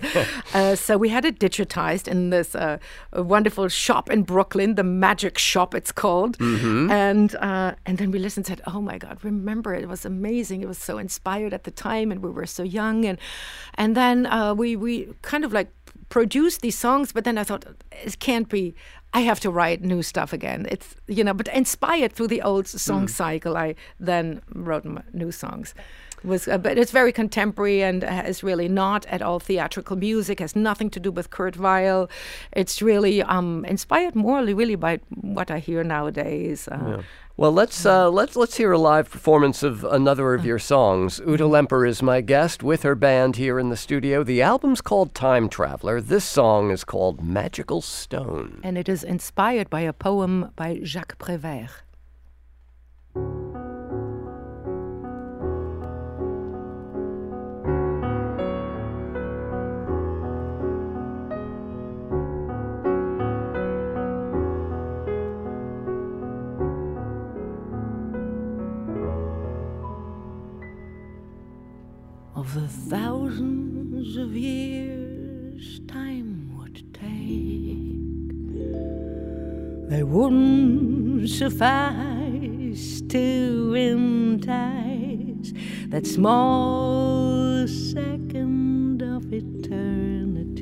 uh, 0.54 0.76
so 0.76 0.98
we 0.98 1.08
had 1.08 1.24
it 1.24 1.38
digitized 1.38 2.06
in 2.06 2.28
this 2.28 2.54
uh, 2.54 2.76
wonderful 3.14 3.68
shop 3.68 4.10
in 4.10 4.24
Brooklyn, 4.24 4.74
the 4.74 4.84
Magic 4.84 5.38
Shop, 5.38 5.74
it's 5.74 5.90
called. 5.92 6.36
And 6.90 7.34
uh, 7.36 7.74
and 7.86 7.96
then 7.96 8.09
we 8.12 8.18
listened 8.18 8.48
and 8.48 8.58
said, 8.58 8.74
"Oh 8.74 8.80
my 8.80 8.98
God, 8.98 9.18
remember 9.24 9.74
it 9.74 9.88
was 9.88 10.04
amazing. 10.04 10.62
It 10.62 10.68
was 10.68 10.78
so 10.78 10.98
inspired 10.98 11.52
at 11.52 11.64
the 11.64 11.70
time, 11.70 12.10
and 12.10 12.22
we 12.22 12.30
were 12.30 12.46
so 12.46 12.62
young." 12.62 13.04
And 13.04 13.18
and 13.74 13.96
then 13.96 14.26
uh, 14.26 14.54
we 14.54 14.76
we 14.76 15.08
kind 15.22 15.44
of 15.44 15.52
like 15.52 15.68
produced 16.08 16.60
these 16.60 16.78
songs, 16.78 17.12
but 17.12 17.24
then 17.24 17.38
I 17.38 17.44
thought 17.44 17.64
it 17.90 18.18
can't 18.18 18.48
be. 18.48 18.74
I 19.12 19.20
have 19.20 19.40
to 19.40 19.50
write 19.50 19.82
new 19.82 20.02
stuff 20.02 20.32
again. 20.32 20.66
It's 20.70 20.94
you 21.08 21.24
know, 21.24 21.34
but 21.34 21.48
inspired 21.48 22.12
through 22.12 22.28
the 22.28 22.42
old 22.42 22.66
song 22.68 23.08
cycle, 23.08 23.56
I 23.56 23.74
then 23.98 24.40
wrote 24.54 24.86
m- 24.86 25.02
new 25.12 25.32
songs. 25.32 25.74
It 26.22 26.28
was 26.28 26.46
uh, 26.48 26.58
but 26.58 26.78
it's 26.78 26.92
very 26.92 27.12
contemporary 27.12 27.82
and 27.82 28.04
uh, 28.04 28.22
is 28.26 28.42
really 28.42 28.68
not 28.68 29.06
at 29.06 29.22
all 29.22 29.40
theatrical 29.40 29.96
music. 29.96 30.40
Has 30.40 30.54
nothing 30.54 30.90
to 30.90 31.00
do 31.00 31.10
with 31.10 31.30
Kurt 31.30 31.56
Weill. 31.56 32.08
It's 32.52 32.82
really 32.82 33.22
um, 33.22 33.64
inspired 33.64 34.14
more 34.14 34.44
really 34.44 34.76
by 34.76 35.00
what 35.20 35.50
I 35.50 35.58
hear 35.58 35.82
nowadays. 35.82 36.68
Uh, 36.68 37.02
Well, 37.40 37.52
let's 37.52 37.86
uh, 37.86 38.10
let's 38.10 38.36
let's 38.36 38.58
hear 38.58 38.70
a 38.72 38.76
live 38.76 39.10
performance 39.10 39.62
of 39.62 39.82
another 39.84 40.34
of 40.34 40.44
your 40.44 40.58
songs. 40.58 41.22
Ute 41.26 41.40
Lemper 41.40 41.88
is 41.88 42.02
my 42.02 42.20
guest 42.20 42.62
with 42.62 42.82
her 42.82 42.94
band 42.94 43.36
here 43.36 43.58
in 43.58 43.70
the 43.70 43.78
studio. 43.78 44.22
The 44.22 44.42
album's 44.42 44.82
called 44.82 45.14
Time 45.14 45.48
Traveler. 45.48 46.02
This 46.02 46.26
song 46.26 46.70
is 46.70 46.84
called 46.84 47.24
Magical 47.24 47.80
Stone. 47.80 48.60
and 48.62 48.76
it 48.76 48.90
is 48.90 49.02
inspired 49.02 49.70
by 49.70 49.80
a 49.80 49.94
poem 49.94 50.50
by 50.54 50.80
Jacques 50.82 51.16
Prévert. 51.16 51.70
Suffice 81.40 83.00
to 83.08 83.72
entice 83.74 85.54
that 85.88 86.06
small 86.06 87.66
second 87.66 89.00
of 89.00 89.32
eternity 89.32 90.60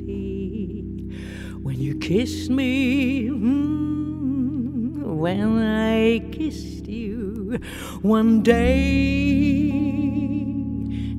when 1.61 1.77
you 1.81 1.97
kissed 1.97 2.49
me. 2.49 3.27
mm, 3.27 5.03
when 5.03 5.57
I 5.57 6.19
kissed 6.31 6.87
you 6.87 7.59
one 8.01 8.41
day 8.41 9.67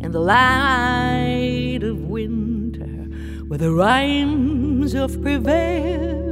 in 0.05 0.11
the 0.11 0.21
light 0.21 1.83
of 1.83 2.09
winter, 2.09 3.05
where 3.49 3.59
the 3.59 3.73
rhymes 3.73 4.95
of 4.95 5.21
prevail 5.21 6.31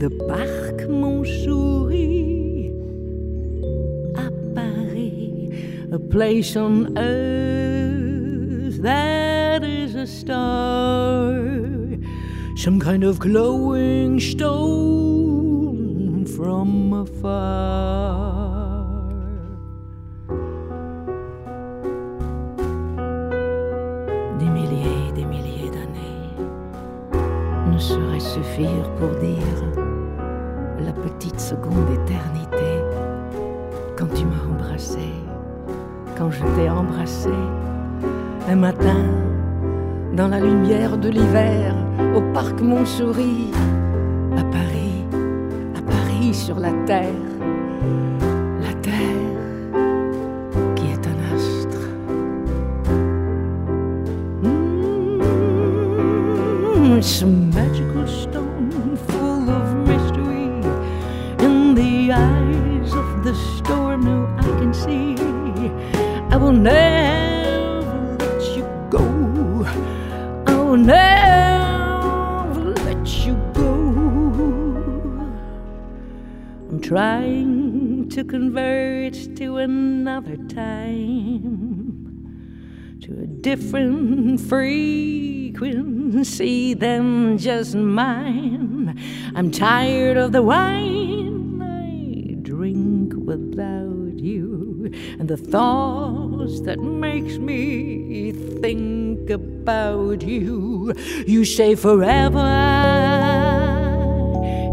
the 0.00 0.08
parc 0.08 0.88
Montsouris, 0.88 2.72
à 4.16 4.30
Paris, 4.54 5.50
a 5.92 5.98
place 5.98 6.56
on 6.56 6.96
earth 6.96 8.80
that 8.80 9.62
is 9.62 9.94
a 9.94 10.06
star, 10.06 11.34
some 12.56 12.80
kind 12.80 13.04
of 13.04 13.18
glowing 13.18 14.18
stone 14.20 16.24
from 16.24 16.94
afar. 16.94 18.70
Des 24.38 24.48
milliers, 24.48 25.12
des 25.14 25.26
milliers 25.26 25.68
d'années 25.68 26.38
ne 27.70 27.78
sauraient 27.78 28.18
suffire 28.18 28.90
pour 28.98 29.10
dire 29.20 29.69
seconde 31.50 31.90
éternité 31.90 32.70
quand 33.98 34.06
tu 34.14 34.24
m'as 34.24 34.44
embrassé, 34.54 35.10
quand 36.16 36.30
je 36.30 36.44
t'ai 36.54 36.70
embrassé 36.70 37.34
un 38.48 38.54
matin 38.54 39.02
dans 40.12 40.28
la 40.28 40.38
lumière 40.38 40.96
de 40.96 41.08
l'hiver 41.08 41.74
au 42.14 42.20
parc 42.32 42.60
Montsouris 42.60 43.50
à 44.38 44.44
Paris, 44.44 45.04
à 45.76 45.82
Paris 45.90 46.32
sur 46.34 46.60
la 46.60 46.70
terre, 46.86 47.26
la 48.62 48.72
terre 48.74 49.40
qui 50.76 50.86
est 50.94 51.04
un 51.12 51.18
astre. 51.34 51.82
Mm, 57.26 57.69
will 66.50 66.58
never 66.58 68.16
let 68.18 68.42
you 68.56 68.64
go. 68.90 69.04
I 70.48 70.54
will 70.56 70.76
never 70.76 72.60
let 72.86 73.06
you 73.24 73.34
go. 73.54 73.70
I'm 76.68 76.80
trying 76.80 78.08
to 78.08 78.24
convert 78.24 79.14
to 79.36 79.58
another 79.58 80.36
time, 80.48 81.86
to 83.02 83.12
a 83.12 83.26
different 83.28 84.40
frequency 84.40 85.54
than 86.74 87.38
just 87.38 87.76
mine. 87.76 88.98
I'm 89.36 89.52
tired 89.52 90.16
of 90.16 90.32
the 90.32 90.42
wine 90.42 91.62
I 91.62 92.34
drink 92.42 93.12
without 93.14 93.99
and 95.18 95.28
the 95.28 95.36
thoughts 95.36 96.60
that 96.62 96.78
makes 96.78 97.38
me 97.38 98.32
think 98.60 99.30
about 99.30 100.22
you. 100.22 100.92
You 101.26 101.44
say 101.44 101.74
forever 101.74 102.38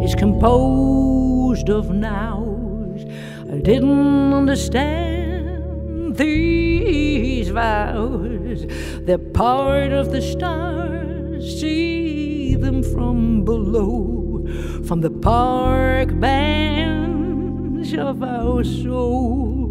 is 0.03 0.15
composed 0.15 1.69
of 1.69 1.89
nows. 1.91 3.05
I 3.51 3.59
didn't 3.59 4.33
understand 4.33 6.15
these 6.15 7.49
vows. 7.49 8.65
They're 9.01 9.17
part 9.17 9.91
of 9.91 10.11
the 10.11 10.21
stars. 10.21 11.59
See 11.59 12.55
them 12.55 12.83
from 12.83 13.45
below, 13.45 14.45
from 14.85 15.01
the 15.01 15.11
park 15.11 16.19
bench 16.19 17.93
of 17.93 18.23
our 18.23 18.63
soul. 18.63 19.66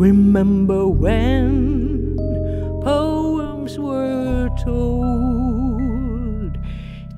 Remember 0.00 0.88
when 0.88 2.16
poems 2.82 3.78
were 3.78 4.48
told. 4.64 6.56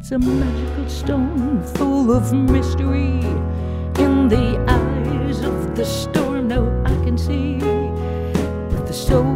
It's 0.01 0.11
a 0.11 0.18
magical 0.18 0.88
stone 0.88 1.62
full 1.62 2.11
of 2.11 2.33
mystery 2.33 3.21
in 4.03 4.27
the 4.27 4.59
eyes 4.66 5.42
of 5.42 5.77
the 5.77 5.85
storm. 5.85 6.49
Now 6.49 6.66
I 6.85 6.95
can 7.05 7.16
see 7.16 7.59
with 8.73 8.88
the 8.88 8.92
soul 8.92 9.29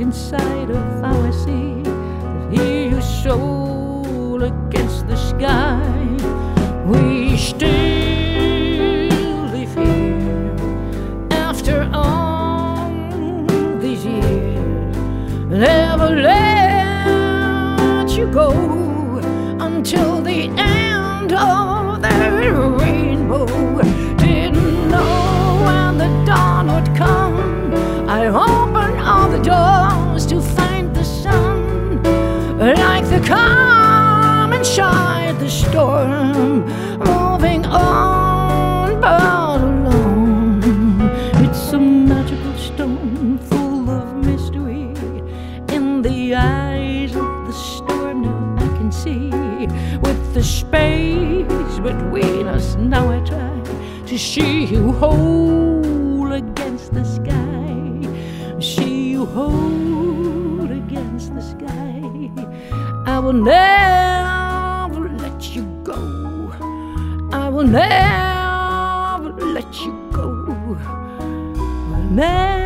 inside 0.00 0.70
of 0.70 1.04
our 1.04 1.32
sea. 1.32 1.84
Hear 2.50 2.88
your 2.92 3.02
soul 3.02 4.42
against 4.42 5.06
the 5.06 5.16
sky. 5.16 5.82
We 6.86 7.23
Never 15.54 16.10
let 16.16 18.10
you 18.10 18.26
go 18.26 18.50
until 19.60 20.20
the 20.20 20.48
end 20.58 21.32
of 21.32 22.02
the 22.02 22.76
rainbow. 22.80 23.46
Didn't 24.16 24.88
know 24.90 25.62
when 25.64 25.98
the 25.98 26.08
dawn 26.26 26.66
would 26.74 26.96
come. 26.96 27.72
I 28.08 28.26
opened 28.26 28.98
all 29.00 29.28
the 29.30 29.38
doors 29.38 30.26
to 30.26 30.40
find 30.40 30.92
the 30.92 31.04
sun, 31.04 32.02
like 32.58 33.08
the 33.08 33.20
calm 33.24 34.52
inside 34.52 35.38
the 35.38 35.48
storm, 35.48 36.66
moving 36.98 37.64
on 37.64 38.13
to 54.14 54.20
see 54.20 54.64
you 54.66 54.92
whole 54.92 56.32
against 56.32 56.94
the 56.94 57.02
sky. 57.02 58.60
See 58.60 59.10
you 59.10 59.26
whole 59.26 60.70
against 60.70 61.34
the 61.34 61.42
sky. 61.42 62.30
I 63.06 63.18
will 63.18 63.32
never 63.32 65.08
let 65.18 65.56
you 65.56 65.64
go. 65.82 65.98
I 67.32 67.48
will 67.48 67.66
never 67.66 69.30
let 69.46 69.80
you 69.80 69.92
go. 70.12 70.30
Never 72.12 72.63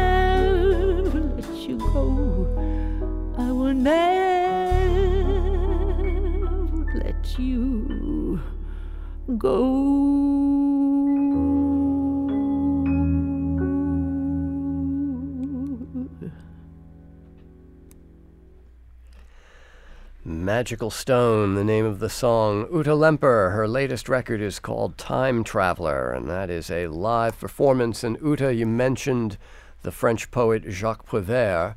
Magical 20.28 20.90
Stone, 20.90 21.54
the 21.54 21.64
name 21.64 21.86
of 21.86 22.00
the 22.00 22.10
song. 22.10 22.68
Ute 22.72 22.86
Lemper, 22.86 23.52
her 23.52 23.66
latest 23.66 24.08
record 24.10 24.42
is 24.42 24.58
called 24.58 24.98
Time 24.98 25.42
Traveler, 25.42 26.12
and 26.12 26.28
that 26.28 26.50
is 26.50 26.70
a 26.70 26.86
live 26.88 27.40
performance. 27.40 28.04
And 28.04 28.18
Ute, 28.22 28.54
you 28.54 28.66
mentioned 28.66 29.38
the 29.82 29.90
French 29.90 30.30
poet 30.30 30.64
Jacques 30.68 31.06
Prévert. 31.06 31.76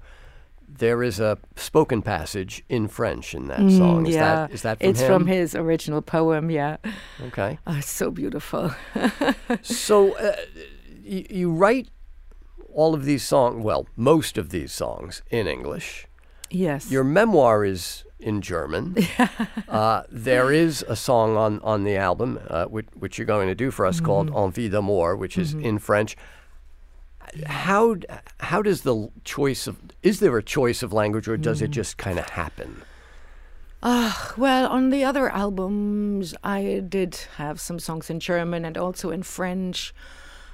There 0.68 1.02
is 1.02 1.20
a 1.20 1.38
spoken 1.56 2.02
passage 2.02 2.64
in 2.68 2.88
French 2.90 3.34
in 3.34 3.48
that 3.48 3.60
song. 3.72 4.06
Is 4.06 4.16
Mm, 4.16 4.18
yeah, 4.18 4.36
that, 4.36 4.52
is 4.52 4.62
that 4.64 4.80
from 4.80 4.90
it's 4.90 5.00
him? 5.02 5.08
from 5.08 5.28
his 5.28 5.56
original 5.56 6.02
poem. 6.02 6.50
Yeah, 6.52 6.78
Okay. 7.28 7.58
oh, 7.68 7.78
it's 7.78 7.90
so 7.90 8.12
beautiful. 8.12 8.74
So 9.62 10.14
uh, 10.18 10.36
you, 11.02 11.26
you 11.30 11.52
write 11.54 11.90
all 12.74 12.94
of 12.94 13.06
these 13.06 13.24
songs, 13.24 13.64
well, 13.64 13.88
most 13.96 14.38
of 14.38 14.50
these 14.50 14.72
songs 14.74 15.22
in 15.30 15.48
English. 15.48 16.08
yes. 16.50 16.90
Your 16.92 17.04
memoir 17.04 17.64
is 17.66 18.04
in 18.22 18.42
German. 18.42 18.96
uh, 19.70 20.04
there 20.10 20.52
is 20.52 20.84
a 20.88 20.96
song 20.96 21.36
on, 21.38 21.60
on 21.62 21.84
the 21.84 21.96
album, 21.98 22.40
uh, 22.50 22.66
which, 22.66 22.88
which 22.98 23.18
you're 23.18 23.26
going 23.26 23.48
to 23.48 23.56
do 23.56 23.72
for 23.72 23.86
us, 23.86 24.00
called 24.00 24.28
Mm-hmm. 24.28 24.38
Envie 24.38 24.70
d'amour, 24.70 25.16
which 25.16 25.38
is 25.38 25.54
in 25.54 25.80
French. 25.80 26.16
How 27.46 27.96
how 28.40 28.62
does 28.62 28.82
the 28.82 29.10
choice 29.24 29.66
of 29.68 29.78
is 30.04 30.20
there 30.20 30.38
a 30.38 30.44
choice 30.44 30.84
of 30.84 30.92
language 30.92 31.28
or 31.30 31.38
does 31.38 31.62
Mm. 31.62 31.66
it 31.66 31.72
just 31.72 31.98
kind 31.98 32.20
of 32.20 32.28
happen? 32.30 32.82
Uh, 33.84 34.14
well, 34.38 34.68
on 34.68 34.90
the 34.90 35.04
other 35.04 35.30
albums, 35.30 36.36
I 36.44 36.82
did 36.88 37.16
have 37.38 37.60
some 37.62 37.80
songs 37.80 38.10
in 38.10 38.20
German 38.20 38.66
and 38.66 38.78
also 38.78 39.12
in 39.12 39.24
French. 39.24 39.94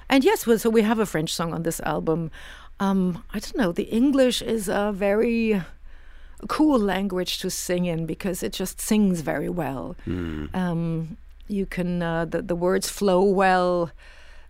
And 0.09 0.23
yes, 0.23 0.45
well, 0.47 0.59
so 0.59 0.69
we 0.69 0.83
have 0.83 0.99
a 0.99 1.05
French 1.05 1.33
song 1.33 1.53
on 1.53 1.63
this 1.63 1.79
album. 1.81 2.31
Um, 2.79 3.23
I 3.33 3.39
don't 3.39 3.57
know, 3.57 3.71
the 3.71 3.89
English 3.91 4.41
is 4.41 4.69
a 4.69 4.91
very 4.93 5.61
cool 6.47 6.79
language 6.79 7.39
to 7.39 7.49
sing 7.49 7.85
in 7.85 8.05
because 8.05 8.43
it 8.43 8.53
just 8.53 8.79
sings 8.79 9.21
very 9.21 9.49
well. 9.49 9.95
Mm. 10.05 10.55
Um, 10.55 11.17
you 11.47 11.65
can, 11.65 12.01
uh, 12.01 12.25
the, 12.25 12.41
the 12.41 12.55
words 12.55 12.89
flow 12.89 13.23
well. 13.23 13.91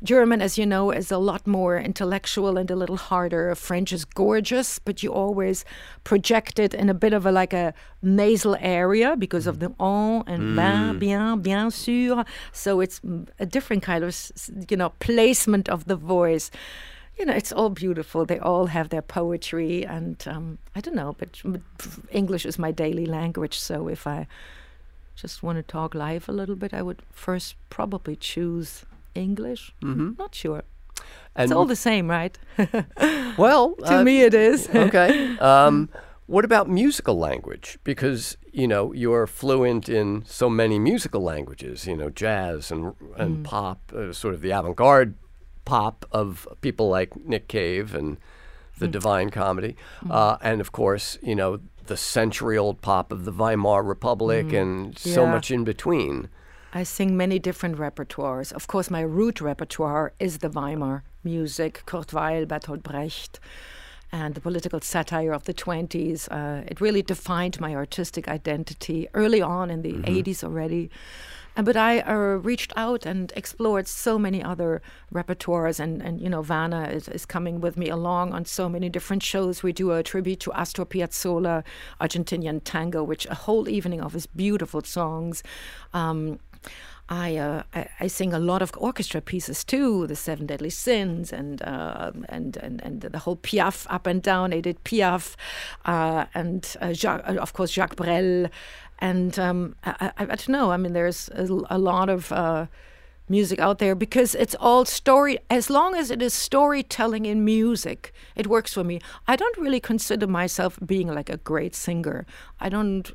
German, 0.04 0.44
as 0.44 0.60
you 0.60 0.66
know, 0.66 0.92
is 0.92 1.12
a 1.12 1.18
lot 1.18 1.48
more 1.48 1.80
intellectual 1.80 2.58
and 2.58 2.70
a 2.70 2.76
little 2.76 2.98
harder. 2.98 3.56
French 3.56 3.92
is 3.92 4.06
gorgeous, 4.06 4.78
but 4.78 5.02
you 5.02 5.12
always 5.12 5.66
project 6.04 6.60
it 6.60 6.76
in 6.76 6.88
a 6.88 6.94
bit 6.94 7.14
of 7.14 7.26
a 7.26 7.32
like 7.32 7.52
a 7.52 7.74
nasal 8.04 8.56
area 8.60 9.16
because 9.16 9.48
of 9.48 9.58
the 9.60 9.74
on 9.80 10.24
and 10.28 10.56
ben, 10.56 11.00
bien, 11.00 11.42
bien 11.42 11.72
sûr. 11.72 12.26
So 12.52 12.80
it's 12.80 13.02
a 13.40 13.46
different 13.46 13.82
kind 13.82 14.04
of, 14.04 14.16
you 14.70 14.78
know, 14.78 14.90
placement 15.00 15.68
of 15.68 15.86
the 15.86 15.96
voice. 15.96 16.52
You 17.18 17.26
know, 17.26 17.34
it's 17.34 17.52
all 17.52 17.70
beautiful. 17.70 18.26
They 18.26 18.40
all 18.40 18.68
have 18.68 18.90
their 18.90 19.02
poetry, 19.02 19.86
and 19.86 20.24
um, 20.28 20.60
I 20.76 20.82
don't 20.82 20.96
know, 20.96 21.16
but, 21.18 21.42
English 22.12 22.46
is 22.46 22.60
my 22.60 22.72
daily 22.72 23.06
language. 23.06 23.58
So 23.60 23.88
if 23.88 24.06
I 24.06 24.28
just 25.16 25.42
want 25.42 25.58
to 25.58 25.64
talk 25.64 25.96
live 25.96 26.30
a 26.30 26.32
little 26.32 26.56
bit, 26.56 26.74
I 26.74 26.82
would 26.84 27.02
first 27.12 27.56
probably 27.70 28.16
choose 28.16 28.86
English. 29.16 29.74
Mm-hmm. 29.82 30.12
Not 30.20 30.36
sure. 30.36 30.64
And 31.36 31.46
It's 31.46 31.52
all 31.52 31.66
the 31.66 31.76
same, 31.76 32.10
right? 32.10 32.38
well, 33.38 33.76
to 33.76 34.00
uh, 34.00 34.04
me, 34.04 34.22
it 34.22 34.34
is. 34.34 34.70
okay. 34.76 35.38
Um, 35.38 35.90
what 36.28 36.46
about 36.46 36.70
musical 36.70 37.18
language? 37.18 37.80
Because 37.84 38.38
you 38.52 38.68
know 38.68 38.94
you're 38.94 39.28
fluent 39.28 39.90
in 39.90 40.24
so 40.26 40.50
many 40.50 40.80
musical 40.80 41.22
languages. 41.22 41.86
You 41.88 41.96
know, 41.96 42.10
jazz 42.10 42.72
and 42.72 42.94
and 43.16 43.44
pop, 43.46 43.92
uh, 43.96 44.14
sort 44.14 44.34
of 44.34 44.42
the 44.42 44.52
avant-garde 44.52 45.16
pop 45.68 46.06
of 46.12 46.48
people 46.62 46.88
like 46.98 47.12
Nick 47.32 47.48
Cave 47.48 47.94
and 48.00 48.18
the 48.80 48.88
Divine 48.88 49.30
Comedy, 49.32 49.76
uh, 50.10 50.38
and 50.42 50.62
of 50.62 50.72
course, 50.72 51.18
you 51.22 51.36
know 51.36 51.60
the 51.88 51.98
century-old 51.98 52.78
pop 52.82 53.12
of 53.12 53.20
the 53.26 53.32
Weimar 53.32 53.82
Republic, 53.84 54.54
and 54.54 54.98
so 54.98 55.24
Yeah. 55.24 55.32
much 55.32 55.52
in 55.52 55.64
between. 55.64 56.30
I 56.74 56.84
sing 56.84 57.16
many 57.18 57.40
different 57.40 57.76
repertoires. 57.78 58.52
Of 58.60 58.68
course, 58.68 58.90
my 58.98 59.02
root 59.02 59.38
repertoire 59.42 60.12
is 60.20 60.34
the 60.40 60.50
Weimar 60.50 61.04
music, 61.24 61.84
Kurt 61.86 62.14
Weill, 62.14 62.46
Bertolt 62.46 62.84
Brecht, 62.84 63.40
and 64.12 64.36
the 64.36 64.42
political 64.42 64.80
satire 64.82 65.34
of 65.34 65.44
the 65.46 65.54
20s. 65.54 66.28
Uh, 66.30 66.64
it 66.72 66.80
really 66.82 67.02
defined 67.02 67.60
my 67.60 67.74
artistic 67.76 68.28
identity 68.28 69.08
early 69.14 69.42
on 69.42 69.70
in 69.70 69.82
the 69.82 69.94
80s 70.04 70.44
already. 70.44 70.90
Uh, 71.58 71.64
but 71.64 71.76
I 71.76 72.00
uh, 72.02 72.14
reached 72.38 72.72
out 72.76 73.06
and 73.06 73.34
explored 73.36 73.88
so 73.88 74.20
many 74.20 74.44
other 74.44 74.82
repertoires, 75.14 75.80
and, 75.80 76.02
and 76.02 76.22
you 76.22 76.30
know, 76.30 76.44
Vana 76.44 76.90
is, 76.90 77.08
is 77.10 77.26
coming 77.26 77.60
with 77.60 77.76
me 77.76 77.90
along 77.90 78.34
on 78.34 78.46
so 78.46 78.70
many 78.70 78.90
different 78.90 79.24
shows. 79.24 79.64
We 79.64 79.74
do 79.74 79.92
a 79.92 80.04
tribute 80.04 80.40
to 80.42 80.54
Astor 80.54 80.86
Piazzolla, 80.86 81.64
Argentinian 82.00 82.62
tango, 82.64 83.04
which 83.04 83.26
a 83.26 83.36
whole 83.36 83.68
evening 83.68 84.02
of 84.02 84.14
his 84.14 84.28
beautiful 84.28 84.84
songs. 84.84 85.42
Um, 85.94 86.40
I, 87.10 87.38
uh, 87.38 87.64
I 87.74 87.88
I 88.02 88.08
sing 88.08 88.34
a 88.34 88.40
lot 88.40 88.62
of 88.62 88.72
orchestra 88.78 89.22
pieces 89.22 89.64
too, 89.64 90.08
the 90.08 90.16
Seven 90.16 90.46
Deadly 90.46 90.70
Sins, 90.70 91.32
and 91.32 91.62
uh, 91.62 92.12
and, 92.28 92.58
and 92.58 92.82
and 92.84 93.02
the 93.02 93.20
whole 93.20 93.38
Piaf 93.38 93.88
up 93.90 94.08
and 94.08 94.22
down, 94.22 94.52
Edith 94.52 94.84
Piaf, 94.84 95.36
uh, 95.86 96.26
and 96.34 96.76
uh, 96.82 96.92
Jacques, 96.92 97.24
uh, 97.26 97.36
of 97.36 97.54
course 97.54 97.72
Jacques 97.72 97.96
Brel, 97.96 98.50
and 99.00 99.38
um, 99.40 99.76
I, 99.84 100.12
I, 100.18 100.24
I 100.24 100.26
don't 100.26 100.50
know. 100.50 100.72
I 100.72 100.78
mean, 100.78 100.94
there's 100.94 101.30
a, 101.30 101.44
a 101.70 101.78
lot 101.78 102.10
of 102.10 102.32
uh, 102.32 102.68
music 103.30 103.60
out 103.60 103.80
there 103.80 103.96
because 103.96 104.36
it's 104.36 104.56
all 104.60 104.86
story. 104.86 105.38
As 105.50 105.70
long 105.70 105.96
as 105.96 106.12
it 106.12 106.22
is 106.22 106.34
storytelling 106.34 107.26
in 107.26 107.44
music, 107.46 108.14
it 108.36 108.48
works 108.48 108.74
for 108.74 108.84
me. 108.84 109.00
I 109.28 109.36
don't 109.36 109.58
really 109.58 109.80
consider 109.80 110.28
myself 110.28 110.80
being 110.86 111.08
like 111.08 111.30
a 111.30 111.38
great 111.38 111.76
singer. 111.76 112.26
I 112.60 112.70
don't 112.70 113.12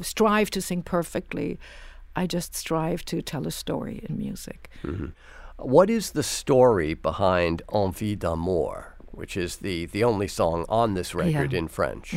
strive 0.00 0.50
to 0.50 0.60
sing 0.62 0.82
perfectly. 0.82 1.58
I 2.16 2.26
just 2.26 2.54
strive 2.54 3.04
to 3.06 3.22
tell 3.22 3.46
a 3.46 3.50
story 3.50 4.04
in 4.08 4.18
music. 4.18 4.70
What 5.58 5.88
is 5.90 6.10
the 6.12 6.22
story 6.22 6.94
behind 6.94 7.62
Envie 7.72 8.16
d'amour, 8.16 8.96
which 9.12 9.36
is 9.36 9.56
the, 9.58 9.86
the 9.86 10.02
only 10.04 10.28
song 10.28 10.64
on 10.68 10.94
this 10.94 11.14
record 11.14 11.52
Yeah. 11.52 11.58
in 11.58 11.68
French? 11.68 12.14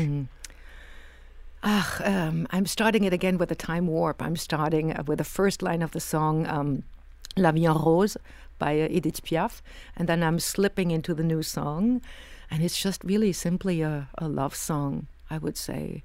Ah, 1.67 1.99
um, 2.03 2.47
I'm 2.51 2.67
starting 2.67 3.05
it 3.05 3.13
again 3.13 3.39
with 3.39 3.51
a 3.51 3.55
time 3.55 3.87
warp. 3.87 4.21
I'm 4.21 4.35
starting 4.35 4.93
uh, 4.93 5.01
with 5.07 5.17
the 5.17 5.23
first 5.23 5.63
line 5.63 5.81
of 5.81 5.93
the 5.93 5.99
song 5.99 6.45
um, 6.45 6.83
La 7.35 7.51
Vie 7.51 7.65
en 7.65 7.75
Rose 7.75 8.17
by 8.59 8.79
uh, 8.79 8.87
Edith 8.91 9.23
Piaf, 9.23 9.63
and 9.97 10.07
then 10.07 10.21
I'm 10.21 10.39
slipping 10.39 10.91
into 10.91 11.15
the 11.15 11.23
new 11.23 11.41
song, 11.41 12.01
and 12.51 12.63
it's 12.63 12.79
just 12.79 13.03
really 13.03 13.33
simply 13.33 13.81
a, 13.81 14.07
a 14.19 14.27
love 14.27 14.53
song, 14.53 15.07
I 15.31 15.39
would 15.39 15.57
say. 15.57 16.03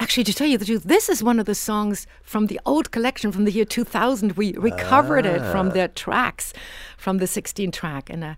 Actually, 0.00 0.24
to 0.24 0.32
tell 0.32 0.46
you 0.46 0.56
the 0.56 0.64
truth, 0.64 0.84
this 0.84 1.10
is 1.10 1.22
one 1.22 1.38
of 1.38 1.44
the 1.44 1.54
songs 1.54 2.06
from 2.22 2.46
the 2.46 2.58
old 2.64 2.90
collection 2.92 3.30
from 3.30 3.44
the 3.44 3.52
year 3.52 3.66
2000. 3.66 4.32
We 4.38 4.54
recovered 4.54 5.26
it 5.26 5.42
from 5.52 5.72
the 5.72 5.88
tracks, 5.88 6.54
from 6.96 7.18
the 7.18 7.26
16 7.26 7.70
track, 7.72 8.08
and 8.08 8.24
uh, 8.24 8.34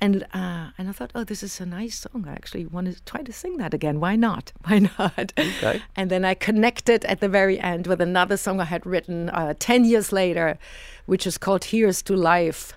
and 0.00 0.24
uh, 0.32 0.70
and 0.78 0.88
I 0.88 0.92
thought, 0.92 1.10
oh, 1.14 1.24
this 1.24 1.42
is 1.42 1.60
a 1.60 1.66
nice 1.66 1.98
song. 2.00 2.24
I 2.26 2.32
actually 2.32 2.66
want 2.66 2.86
to 2.94 3.02
try 3.04 3.22
to 3.22 3.32
sing 3.32 3.58
that 3.58 3.74
again. 3.74 4.00
Why 4.00 4.16
not? 4.16 4.52
Why 4.66 4.78
not? 4.98 5.32
Okay. 5.38 5.82
And 5.96 6.10
then 6.10 6.24
I 6.24 6.34
connected 6.34 7.04
at 7.04 7.20
the 7.20 7.28
very 7.28 7.58
end 7.60 7.86
with 7.86 8.00
another 8.00 8.36
song 8.36 8.60
I 8.60 8.64
had 8.64 8.86
written 8.86 9.28
uh, 9.30 9.54
10 9.58 9.84
years 9.84 10.12
later, 10.12 10.58
which 11.06 11.26
is 11.26 11.36
called 11.38 11.64
Here's 11.64 12.02
to 12.02 12.14
Life. 12.16 12.72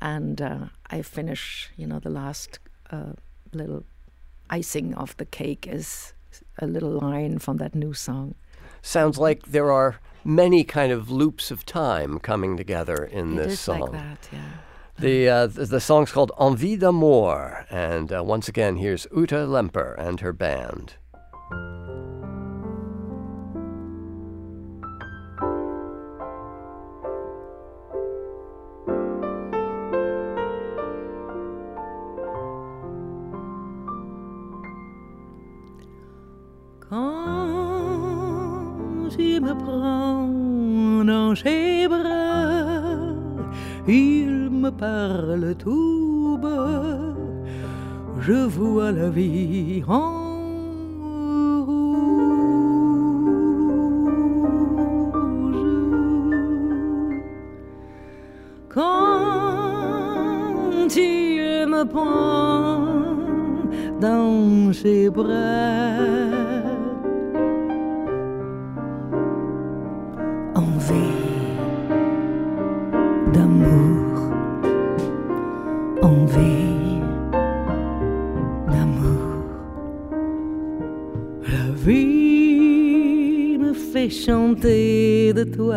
And 0.00 0.42
uh, 0.42 0.58
I 0.90 1.02
finish, 1.02 1.70
you 1.76 1.86
know, 1.86 1.98
the 2.00 2.10
last 2.10 2.58
uh, 2.90 3.12
little 3.52 3.84
icing 4.50 4.94
of 4.94 5.16
the 5.16 5.24
cake 5.24 5.66
is 5.70 6.12
a 6.58 6.66
little 6.66 6.90
line 7.00 7.38
from 7.38 7.56
that 7.58 7.74
new 7.74 7.92
song. 7.94 8.34
Sounds 8.82 9.18
like 9.18 9.46
there 9.46 9.70
are 9.72 10.00
many 10.24 10.64
kind 10.64 10.92
of 10.92 11.10
loops 11.10 11.50
of 11.50 11.64
time 11.64 12.18
coming 12.18 12.56
together 12.56 13.04
in 13.04 13.34
It 13.34 13.44
this 13.44 13.52
is 13.54 13.60
song. 13.60 13.80
like 13.80 13.92
that, 13.92 14.28
yeah. 14.32 14.50
The, 14.98 15.28
uh, 15.28 15.46
the 15.48 15.80
song's 15.80 16.12
called 16.12 16.30
Envie 16.38 16.76
d'amour, 16.76 17.66
and 17.68 18.12
uh, 18.12 18.22
once 18.22 18.48
again, 18.48 18.76
here's 18.76 19.06
Ute 19.14 19.30
Lemper 19.30 19.94
and 19.98 20.20
her 20.20 20.32
band. 20.32 20.94
Parle 44.78 45.54
tout 45.56 46.38
bas, 46.40 47.14
je 48.20 48.46
vois 48.46 48.92
la 48.92 49.08
vie 49.10 49.82
en. 49.86 50.22
Quand 58.68 58.90
il 60.96 61.66
me 61.68 61.84
prend 61.84 62.84
dans 64.00 64.72
ses 64.72 65.08
bras, 65.10 65.94
envie 70.56 71.14
d'amour, 73.32 74.03
d'amour. 78.68 79.24
La 81.42 81.66
vie 81.84 83.58
me 83.58 83.72
fait 83.72 84.10
chanter 84.10 85.32
de 85.32 85.44
toi. 85.44 85.76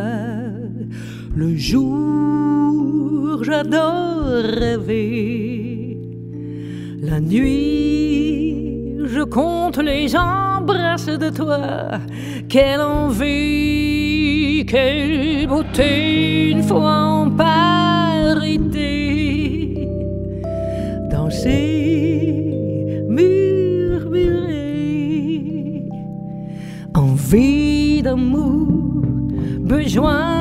Le 1.36 1.56
jour, 1.56 3.43
j'adore 3.43 4.26
rêver. 4.26 5.97
La 7.02 7.19
nuit, 7.19 8.97
je 9.06 9.23
compte 9.23 9.78
les 9.78 10.15
embrasses 10.15 11.06
de 11.06 11.30
toi. 11.30 12.00
Quelle 12.50 12.82
envie, 12.82 14.65
quelle 14.67 15.47
beauté, 15.47 16.50
une 16.52 16.63
fois 16.63 16.95
en 16.95 17.30
parité. 17.30 18.96
Danser, 21.47 23.05
murmurer, 23.07 24.67
envie 26.93 28.01
d'amour, 28.01 29.01
besoin 29.62 30.37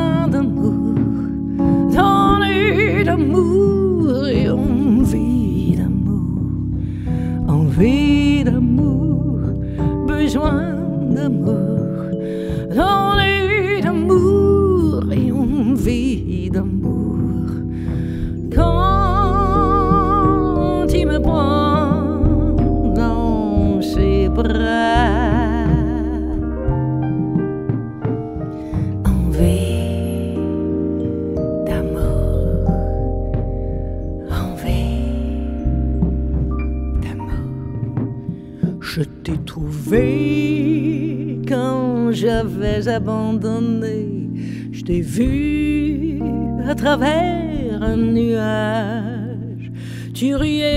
Je 38.97 39.03
t'ai 39.03 39.37
trouvé 39.45 41.43
quand 41.47 42.11
j'avais 42.13 42.89
abandonné. 42.89 44.31
Je 44.73 44.83
t'ai 44.85 45.03
vu 45.03 46.19
à 46.67 46.75
travers 46.75 47.83
un 47.83 47.99
nuage. 47.99 49.71
Tu 50.15 50.35
riais 50.35 50.73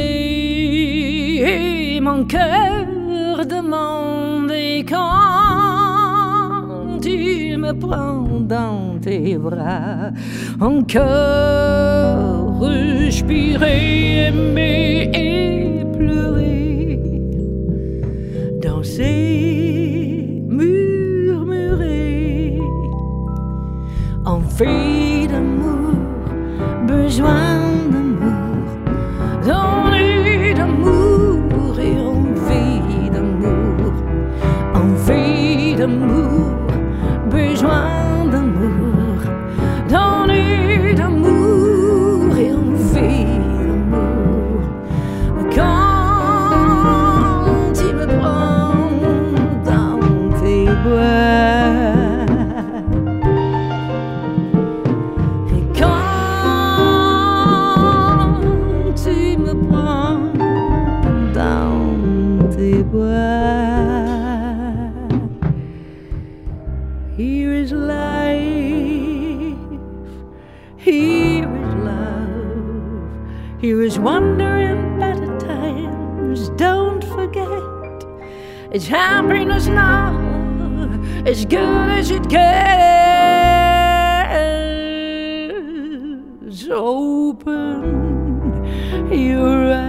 et 1.96 2.02
mon 2.02 2.26
cœur 2.26 3.46
demandait 3.46 4.84
quand 4.86 4.98
tu 7.02 7.56
me 7.56 7.72
prends 7.72 8.42
dans 8.42 9.00
tes 9.00 9.38
bras. 9.38 10.12
Encore 10.60 12.68
respirer, 12.68 14.28
aimer 14.28 15.10
et 15.14 15.86
pleurer. 15.98 16.69
Danser, 19.00 20.44
murmurer. 20.50 21.80
Envie 24.26 25.26
d'amour, 25.26 25.94
besoin 26.86 27.49
here 74.00 74.06
is 74.06 74.06
wonder 74.06 74.58
in 74.58 75.00
better 75.00 75.40
times. 75.40 76.50
Don't 76.58 77.04
forget, 77.04 78.06
it's 78.72 78.88
happiness 78.88 79.68
now, 79.68 80.18
as 81.26 81.46
good 81.46 81.90
as 82.00 82.12
it 82.12 82.30
gets. 82.30 82.80
Open 86.72 87.92
your 89.12 89.74
eyes. 89.74 89.89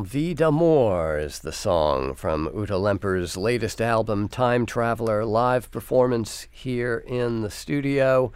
Envie 0.00 0.32
d'amour 0.32 1.18
is 1.18 1.40
the 1.40 1.52
song 1.52 2.14
from 2.14 2.48
Ute 2.54 2.70
Lemper's 2.70 3.36
latest 3.36 3.82
album, 3.82 4.28
Time 4.28 4.64
Traveler, 4.64 5.26
live 5.26 5.70
performance 5.70 6.46
here 6.50 7.04
in 7.06 7.42
the 7.42 7.50
studio. 7.50 8.32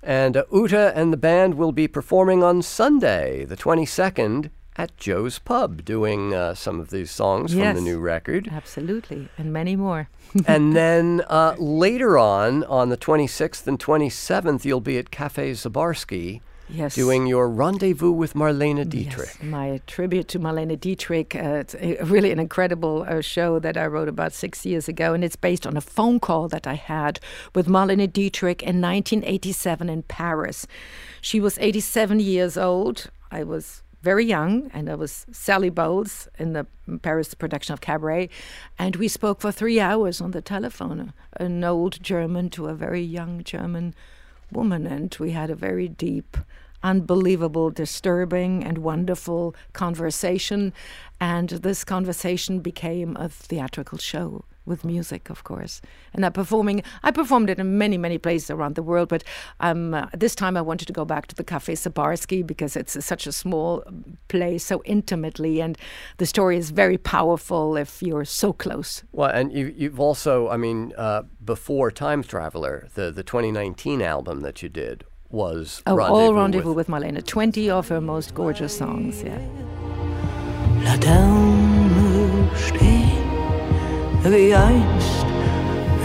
And 0.00 0.36
uh, 0.36 0.44
Ute 0.52 0.92
and 0.94 1.12
the 1.12 1.16
band 1.16 1.54
will 1.54 1.72
be 1.72 1.88
performing 1.88 2.44
on 2.44 2.62
Sunday, 2.62 3.44
the 3.44 3.56
22nd, 3.56 4.50
at 4.76 4.96
Joe's 4.96 5.40
Pub, 5.40 5.84
doing 5.84 6.34
uh, 6.34 6.54
some 6.54 6.78
of 6.78 6.90
these 6.90 7.10
songs 7.10 7.52
from 7.52 7.74
the 7.74 7.80
new 7.80 7.98
record. 7.98 8.48
Absolutely, 8.52 9.28
and 9.36 9.52
many 9.52 9.74
more. 9.74 10.08
and 10.46 10.76
then 10.76 11.22
uh, 11.26 11.56
later 11.58 12.16
on, 12.16 12.62
on 12.64 12.90
the 12.90 12.96
26th 12.96 13.66
and 13.66 13.80
27th, 13.80 14.64
you'll 14.64 14.80
be 14.80 14.98
at 14.98 15.10
Cafe 15.10 15.50
Sabarsky 15.50 16.42
Yes. 16.72 16.94
doing 16.94 17.26
your 17.26 17.48
rendezvous 17.48 18.10
with 18.10 18.34
Marlene 18.34 18.88
Dietrich. 18.88 19.28
Yes, 19.28 19.42
my 19.42 19.80
tribute 19.86 20.28
to 20.28 20.38
Marlene 20.38 20.78
Dietrich. 20.80 21.34
Uh, 21.34 21.60
it's 21.60 21.74
a, 21.74 22.02
really 22.04 22.30
an 22.32 22.38
incredible 22.38 23.04
uh, 23.06 23.20
show 23.20 23.58
that 23.58 23.76
I 23.76 23.86
wrote 23.86 24.08
about 24.08 24.32
six 24.32 24.64
years 24.64 24.88
ago, 24.88 25.12
and 25.12 25.22
it's 25.22 25.36
based 25.36 25.66
on 25.66 25.76
a 25.76 25.80
phone 25.80 26.18
call 26.18 26.48
that 26.48 26.66
I 26.66 26.74
had 26.74 27.20
with 27.54 27.66
Marlene 27.68 28.10
Dietrich 28.12 28.62
in 28.62 28.80
1987 28.80 29.88
in 29.88 30.02
Paris. 30.04 30.66
She 31.20 31.40
was 31.40 31.58
87 31.58 32.20
years 32.20 32.56
old. 32.56 33.10
I 33.30 33.42
was 33.42 33.82
very 34.02 34.24
young, 34.24 34.70
and 34.74 34.90
I 34.90 34.94
was 34.96 35.26
Sally 35.30 35.70
Bowles 35.70 36.28
in 36.38 36.54
the 36.54 36.66
Paris 37.02 37.34
production 37.34 37.72
of 37.72 37.80
Cabaret, 37.80 38.28
and 38.78 38.96
we 38.96 39.08
spoke 39.08 39.40
for 39.40 39.52
three 39.52 39.78
hours 39.78 40.20
on 40.20 40.32
the 40.32 40.42
telephone. 40.42 41.12
An 41.36 41.62
old 41.62 42.02
German 42.02 42.50
to 42.50 42.66
a 42.66 42.74
very 42.74 43.02
young 43.02 43.44
German 43.44 43.94
woman, 44.50 44.86
and 44.86 45.16
we 45.20 45.30
had 45.30 45.50
a 45.50 45.54
very 45.54 45.88
deep, 45.88 46.36
unbelievable, 46.82 47.70
disturbing, 47.70 48.64
and 48.64 48.78
wonderful 48.78 49.54
conversation. 49.72 50.72
And 51.20 51.48
this 51.48 51.84
conversation 51.84 52.60
became 52.60 53.16
a 53.16 53.28
theatrical 53.28 53.98
show 53.98 54.44
with 54.64 54.84
music, 54.84 55.30
of 55.30 55.44
course. 55.44 55.80
And 56.14 56.24
I 56.24 56.30
performing, 56.30 56.82
I 57.02 57.10
performed 57.10 57.50
it 57.50 57.58
in 57.58 57.78
many, 57.78 57.98
many 57.98 58.18
places 58.18 58.50
around 58.50 58.74
the 58.74 58.82
world. 58.82 59.08
But 59.08 59.24
um, 59.60 59.94
uh, 59.94 60.06
this 60.16 60.34
time 60.34 60.56
I 60.56 60.60
wanted 60.60 60.86
to 60.86 60.92
go 60.92 61.04
back 61.04 61.26
to 61.28 61.34
the 61.34 61.44
Cafe 61.44 61.74
Sabarsky 61.74 62.46
because 62.46 62.76
it's 62.76 63.04
such 63.04 63.26
a 63.26 63.32
small 63.32 63.82
place, 64.28 64.64
so 64.64 64.82
intimately, 64.84 65.60
and 65.60 65.76
the 66.18 66.26
story 66.26 66.56
is 66.56 66.70
very 66.70 66.98
powerful 66.98 67.76
if 67.76 68.02
you're 68.02 68.24
so 68.24 68.52
close. 68.52 69.02
Well, 69.12 69.30
and 69.30 69.52
you, 69.52 69.72
you've 69.76 70.00
also, 70.00 70.48
I 70.48 70.56
mean, 70.56 70.92
uh, 70.96 71.22
before 71.44 71.90
Time 71.90 72.22
Traveler, 72.22 72.88
the, 72.94 73.10
the 73.10 73.22
2019 73.22 74.00
album 74.00 74.40
that 74.42 74.62
you 74.62 74.68
did 74.68 75.04
was 75.32 75.82
Oh, 75.86 75.96
Rendezvous 75.96 76.14
all 76.14 76.34
rendezvous 76.34 76.72
with, 76.72 76.88
with 76.88 77.02
Marlene. 77.02 77.24
Twenty 77.26 77.70
of 77.70 77.88
her 77.88 78.00
most 78.00 78.34
gorgeous 78.34 78.76
songs. 78.76 79.22
Yeah. 79.22 79.38
Laterne 80.84 82.50
stehen 82.54 83.22
wie 84.24 84.54
einst 84.54 85.26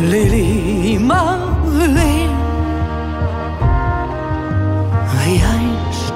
Lili 0.02 0.98
Marleen. 1.00 2.36
Wie 5.13 5.42
einst 5.44 6.13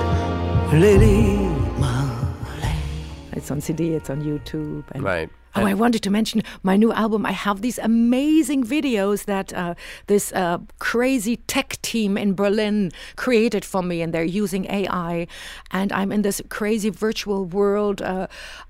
Lili 0.74 1.38
Marleen. 1.80 3.34
It's 3.36 3.52
on 3.52 3.62
CD, 3.62 3.95
it's 3.95 4.10
on 4.10 4.21
YouTube. 4.21 4.84
And 4.93 5.04
Right. 5.04 5.30
Oh, 5.53 5.65
I 5.65 5.73
wanted 5.73 6.01
to 6.03 6.09
mention 6.09 6.43
my 6.63 6.77
new 6.77 6.93
album. 6.93 7.25
I 7.25 7.33
have 7.33 7.61
these 7.61 7.77
amazing 7.77 8.63
videos 8.63 9.25
that 9.25 9.51
uh, 9.51 9.75
this 10.07 10.31
uh, 10.31 10.59
crazy 10.79 11.37
tech 11.47 11.81
team 11.81 12.17
in 12.17 12.35
Berlin 12.35 12.91
created 13.17 13.65
for 13.65 13.83
me, 13.83 14.01
and 14.01 14.13
they're 14.13 14.23
using 14.23 14.65
AI. 14.71 15.27
And 15.71 15.91
I'm 15.91 16.11
in 16.13 16.21
this 16.21 16.41
crazy 16.47 16.89
virtual 16.89 17.43
world, 17.43 18.01
uh, 18.01 18.27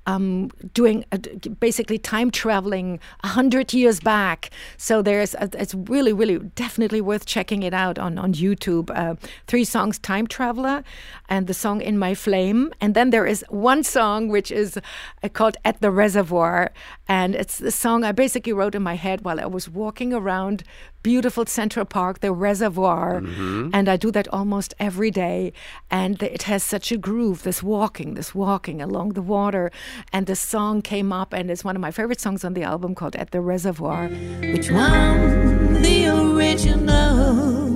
um, 0.07 0.49
doing 0.73 1.05
uh, 1.11 1.19
basically 1.59 1.99
time 1.99 2.31
traveling 2.31 2.99
a 3.23 3.27
hundred 3.27 3.73
years 3.73 3.99
back. 3.99 4.49
So 4.77 5.03
there's 5.03 5.35
a, 5.35 5.49
it's 5.53 5.75
really, 5.75 6.13
really, 6.13 6.39
definitely 6.39 7.01
worth 7.01 7.27
checking 7.27 7.61
it 7.61 7.75
out 7.75 7.99
on 7.99 8.17
on 8.17 8.33
YouTube. 8.33 8.89
Uh, 8.89 9.15
three 9.45 9.65
songs, 9.65 9.99
Time 9.99 10.25
Traveler, 10.25 10.83
and 11.29 11.45
the 11.45 11.53
song 11.53 11.79
In 11.81 11.99
My 11.99 12.15
Flame, 12.15 12.73
and 12.81 12.95
then 12.95 13.11
there 13.11 13.27
is 13.27 13.45
one 13.49 13.83
song 13.83 14.29
which 14.29 14.51
is 14.51 14.77
uh, 14.77 15.29
called 15.29 15.57
At 15.63 15.79
the 15.81 15.91
Reservoir 15.91 16.70
And 17.07 17.35
it's 17.35 17.57
the 17.57 17.71
song 17.71 18.03
I 18.03 18.11
basically 18.11 18.53
wrote 18.53 18.75
in 18.75 18.83
my 18.83 18.95
head 18.95 19.21
while 19.21 19.39
I 19.39 19.45
was 19.45 19.69
walking 19.69 20.13
around 20.13 20.63
beautiful 21.03 21.45
Central 21.45 21.85
Park, 21.85 22.19
the 22.19 22.31
reservoir. 22.31 23.21
Mm-hmm. 23.21 23.69
And 23.73 23.89
I 23.89 23.97
do 23.97 24.11
that 24.11 24.27
almost 24.27 24.73
every 24.79 25.11
day. 25.11 25.53
And 25.89 26.21
it 26.21 26.43
has 26.43 26.63
such 26.63 26.91
a 26.91 26.97
groove, 26.97 27.43
this 27.43 27.63
walking, 27.63 28.13
this 28.13 28.35
walking 28.35 28.81
along 28.81 29.13
the 29.13 29.21
water. 29.21 29.71
And 30.13 30.27
the 30.27 30.35
song 30.35 30.81
came 30.81 31.11
up, 31.11 31.33
and 31.33 31.49
it's 31.49 31.63
one 31.63 31.75
of 31.75 31.81
my 31.81 31.91
favorite 31.91 32.19
songs 32.21 32.43
on 32.43 32.53
the 32.53 32.63
album 32.63 32.95
called 32.95 33.15
At 33.15 33.31
the 33.31 33.41
Reservoir. 33.41 34.07
Which 34.07 34.69
one, 34.71 35.81
the 35.81 36.07
original? 36.07 37.71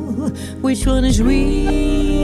Which 0.62 0.86
one 0.86 1.06
is 1.06 1.22
real? 1.22 2.16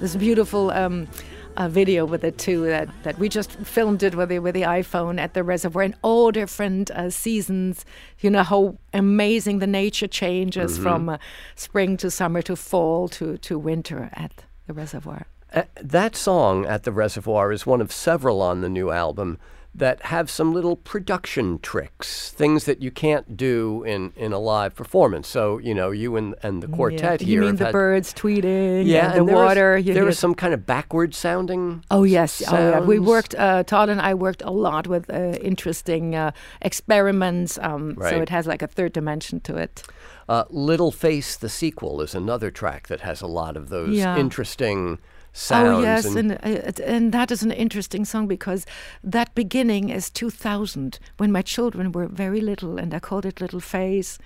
This 0.00 0.16
beautiful 0.16 0.70
um, 0.70 1.08
uh, 1.56 1.68
video 1.68 2.04
with 2.04 2.24
it 2.24 2.38
too 2.38 2.64
that, 2.66 2.88
that 3.02 3.18
we 3.18 3.28
just 3.28 3.52
filmed 3.52 4.02
it 4.02 4.14
with 4.14 4.28
the 4.30 4.38
with 4.38 4.54
the 4.54 4.62
iPhone 4.62 5.20
at 5.20 5.34
the 5.34 5.42
reservoir 5.42 5.82
in 5.82 5.94
all 6.02 6.30
different 6.30 6.90
uh, 6.90 7.10
seasons. 7.10 7.84
You 8.20 8.30
know 8.30 8.42
how 8.42 8.78
amazing 8.92 9.58
the 9.58 9.66
nature 9.66 10.08
changes 10.08 10.78
from 10.78 11.08
uh, 11.08 11.18
spring 11.54 11.96
to 11.98 12.10
summer 12.10 12.42
to 12.42 12.56
fall 12.56 13.08
to 13.08 13.36
to 13.38 13.58
winter 13.58 14.10
at 14.14 14.44
the 14.66 14.72
reservoir. 14.72 15.26
Uh, 15.52 15.64
that 15.80 16.14
song 16.14 16.64
at 16.64 16.84
the 16.84 16.92
reservoir 16.92 17.52
is 17.52 17.66
one 17.66 17.80
of 17.80 17.92
several 17.92 18.40
on 18.40 18.60
the 18.60 18.68
new 18.68 18.90
album 18.90 19.38
that 19.72 20.02
have 20.06 20.28
some 20.28 20.52
little 20.52 20.74
production 20.76 21.58
tricks, 21.60 22.30
things 22.30 22.64
that 22.64 22.82
you 22.82 22.90
can't 22.90 23.36
do 23.36 23.84
in, 23.84 24.12
in 24.16 24.32
a 24.32 24.38
live 24.38 24.74
performance. 24.74 25.28
So 25.28 25.58
you 25.58 25.74
know, 25.74 25.90
you 25.92 26.16
and 26.16 26.34
and 26.42 26.62
the 26.62 26.66
quartet 26.68 27.20
Yeah. 27.20 27.26
here 27.26 27.40
You 27.42 27.46
mean 27.48 27.56
the 27.56 27.66
had, 27.66 27.72
birds 27.72 28.12
tweeting? 28.12 28.86
yeah, 28.86 29.12
and 29.12 29.20
the 29.22 29.24
there 29.26 29.36
was- 29.36 29.44
water. 29.48 29.78
you 29.78 29.94
there 29.94 30.04
was 30.04 30.18
some 30.18 30.34
kind 30.34 30.52
of 30.54 30.66
backward 30.66 31.14
sounding. 31.14 31.84
Oh 31.90 32.02
yes, 32.02 32.42
oh, 32.48 32.52
yeah. 32.56 32.80
we 32.80 32.98
worked. 32.98 33.34
Uh, 33.36 33.62
Todd 33.62 33.88
and 33.88 34.00
I 34.00 34.12
worked 34.14 34.42
a 34.42 34.50
lot 34.50 34.86
with 34.88 35.08
uh, 35.08 35.38
interesting 35.40 36.14
uh, 36.16 36.32
experiments. 36.62 37.58
Um, 37.62 37.96
So 38.00 38.20
it 38.20 38.28
has 38.30 38.46
like 38.46 38.62
a 38.62 38.66
third 38.66 38.92
dimension 38.92 39.40
to 39.40 39.56
it. 39.56 39.82
Uh, 40.28 40.44
Little 40.50 40.92
Face, 40.92 41.36
the 41.36 41.48
sequel, 41.48 42.00
is 42.00 42.14
another 42.14 42.50
track 42.50 42.86
that 42.88 43.00
has 43.00 43.20
a 43.22 43.26
lot 43.26 43.56
of 43.56 43.68
those 43.68 43.96
Yeah. 43.96 44.16
interesting 44.16 44.98
sounds. 45.32 45.78
oh 45.78 45.82
yes, 45.82 46.14
and, 46.14 46.32
and 46.42 46.80
uh, 46.80 46.84
and 46.84 47.12
that 47.12 47.30
is 47.30 47.42
an 47.42 47.52
interesting 47.52 48.04
song 48.04 48.26
because 48.26 48.66
that 49.02 49.34
beginning 49.34 49.88
is 49.90 50.10
2000 50.10 50.98
when 51.18 51.32
my 51.32 51.42
children 51.42 51.92
were 51.92 52.06
very 52.06 52.40
little, 52.40 52.78
and 52.78 52.94
I 52.94 52.98
called 52.98 53.26
it 53.26 53.40
Little 53.40 53.60
Face, 53.60 54.18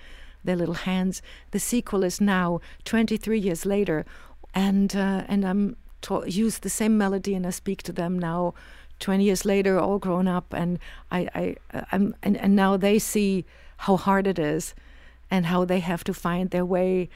their 0.43 0.55
little 0.55 0.75
hands. 0.75 1.21
The 1.51 1.59
sequel 1.59 2.03
is 2.03 2.21
now 2.21 2.59
23 2.85 3.39
years 3.39 3.65
later, 3.65 4.05
and 4.53 4.95
uh, 4.95 5.23
and 5.27 5.45
I'm 5.45 5.75
to- 6.03 6.23
use 6.27 6.59
the 6.59 6.69
same 6.69 6.97
melody 6.97 7.35
and 7.35 7.45
I 7.45 7.51
speak 7.51 7.83
to 7.83 7.91
them 7.93 8.17
now. 8.19 8.53
20 8.99 9.25
years 9.25 9.43
later, 9.43 9.77
all 9.77 9.99
grown 9.99 10.25
up, 10.25 10.53
and 10.53 10.79
I, 11.11 11.27
I, 11.35 11.55
uh, 11.73 11.81
I'm, 11.91 12.15
and, 12.23 12.37
and 12.37 12.55
now 12.55 12.77
they 12.77 12.97
see 12.97 13.43
how 13.77 13.97
hard 13.97 14.25
it 14.25 14.39
is, 14.39 14.73
and 15.29 15.47
how 15.47 15.65
they 15.65 15.79
have 15.81 16.03
to 16.05 16.13
find 16.13 16.49
their 16.49 16.65
way. 16.65 17.09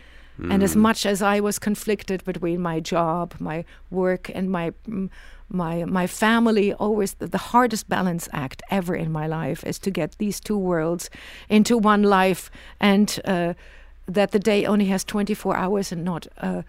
And 0.52 0.64
as 0.64 0.76
much 0.76 1.06
as 1.06 1.22
I 1.22 1.40
was 1.40 1.60
conflicted 1.60 2.24
between 2.24 2.62
my 2.62 2.80
job, 2.80 3.34
my 3.40 3.66
work, 3.90 4.32
and 4.34 4.50
my 4.50 4.72
mm, 4.88 5.10
my 5.50 5.86
my 5.86 6.08
family, 6.08 6.74
always 6.74 7.16
the, 7.16 7.28
the 7.28 7.38
hardest 7.38 7.90
balance 7.90 8.30
act 8.32 8.62
ever 8.70 8.96
in 8.96 9.12
my 9.12 9.28
life 9.28 9.64
is 9.68 9.80
to 9.80 9.92
get 9.92 10.18
these 10.18 10.40
two 10.40 10.58
worlds 10.58 11.10
into 11.50 11.78
one 11.78 12.04
life, 12.04 12.50
and 12.80 13.20
uh, 13.26 13.54
that 14.06 14.32
the 14.32 14.40
day 14.40 14.66
only 14.66 14.86
has 14.86 15.04
24 15.04 15.56
hours 15.56 15.92
and 15.92 16.04
not 16.04 16.28
uh, 16.38 16.62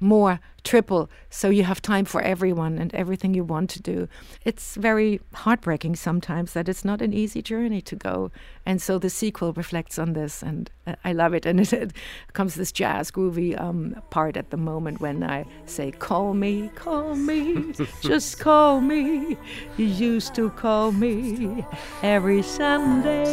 more 0.00 0.40
triple 0.64 1.08
so 1.30 1.48
you 1.48 1.64
have 1.64 1.80
time 1.80 2.04
for 2.04 2.20
everyone 2.20 2.78
and 2.78 2.94
everything 2.94 3.34
you 3.34 3.44
want 3.44 3.70
to 3.70 3.80
do. 3.80 4.08
It's 4.44 4.74
very 4.74 5.20
heartbreaking 5.32 5.96
sometimes 5.96 6.52
that 6.52 6.68
it's 6.68 6.84
not 6.84 7.00
an 7.00 7.12
easy 7.12 7.42
journey 7.42 7.80
to 7.82 7.96
go 7.96 8.30
and 8.68 8.82
so 8.82 8.98
the 8.98 9.08
sequel 9.08 9.54
reflects 9.54 9.98
on 9.98 10.12
this 10.12 10.42
and 10.42 10.70
uh, 10.86 10.94
i 11.04 11.12
love 11.12 11.32
it 11.32 11.46
and 11.46 11.60
it, 11.64 11.72
it 11.72 11.92
comes 12.34 12.54
this 12.54 12.70
jazz 12.70 13.10
groovy 13.10 13.58
um, 13.58 13.96
part 14.10 14.36
at 14.36 14.50
the 14.50 14.56
moment 14.56 15.00
when 15.00 15.24
i 15.24 15.44
say 15.64 15.90
call 15.90 16.34
me 16.34 16.70
call 16.74 17.14
me 17.14 17.72
just 18.02 18.38
call 18.38 18.80
me. 18.80 19.36
You 19.78 19.86
used 19.86 20.34
to 20.34 20.50
call 20.50 20.92
me 20.92 21.64
every 22.02 22.42
sunday 22.42 23.24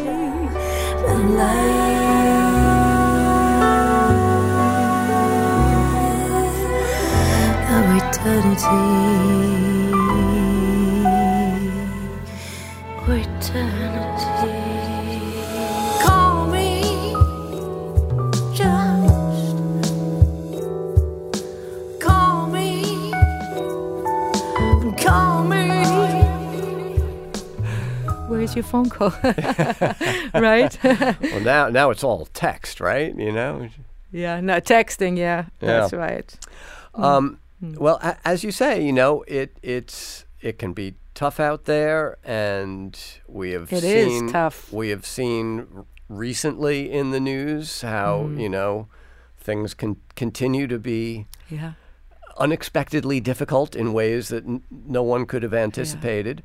of 8.27 8.45
eternity. 8.45 9.85
Eternity. 13.55 14.51
Call 16.01 16.47
me, 16.47 16.81
just 18.53 19.55
call 22.01 22.47
me, 22.47 23.11
call 24.97 25.43
me. 25.43 25.65
where's 28.27 28.55
your 28.55 28.63
phone 28.63 28.89
call 28.89 29.09
right 30.33 30.77
well, 30.83 31.39
now 31.41 31.69
now 31.69 31.89
it's 31.91 32.03
all 32.03 32.25
text, 32.33 32.79
right? 32.81 33.15
You 33.17 33.31
know. 33.31 33.69
yeah 34.11 34.39
no 34.41 34.59
texting 34.59 35.17
yeah, 35.17 35.45
Yeah. 35.61 35.79
that's 35.81 35.93
right 35.93 36.35
Um, 36.95 37.39
Well, 37.77 37.99
a- 38.01 38.17
as 38.25 38.43
you 38.43 38.51
say, 38.51 38.81
you 38.83 38.93
know, 38.93 39.23
it 39.27 39.57
it's 39.61 40.25
it 40.41 40.59
can 40.59 40.73
be 40.73 40.95
tough 41.13 41.39
out 41.39 41.65
there, 41.65 42.17
and 42.23 42.99
we 43.27 43.51
have 43.51 43.71
It 43.73 43.83
is 43.83 44.07
seen 44.07 44.31
tough. 44.31 44.71
We 44.71 44.89
have 44.89 45.05
seen 45.05 45.85
recently 46.09 46.91
in 46.91 47.11
the 47.11 47.19
news 47.19 47.81
how 47.81 48.25
Mm. 48.29 48.39
you 48.41 48.49
know 48.49 48.87
things 49.37 49.73
can 49.73 49.97
continue 50.15 50.67
to 50.67 50.77
be 50.79 51.27
yeah 51.49 51.73
unexpectedly 52.37 53.19
difficult 53.19 53.75
in 53.75 53.93
ways 53.93 54.27
that 54.29 54.43
n- 54.45 54.63
no 54.69 55.01
one 55.03 55.25
could 55.25 55.41
have 55.43 55.53
anticipated. 55.53 56.43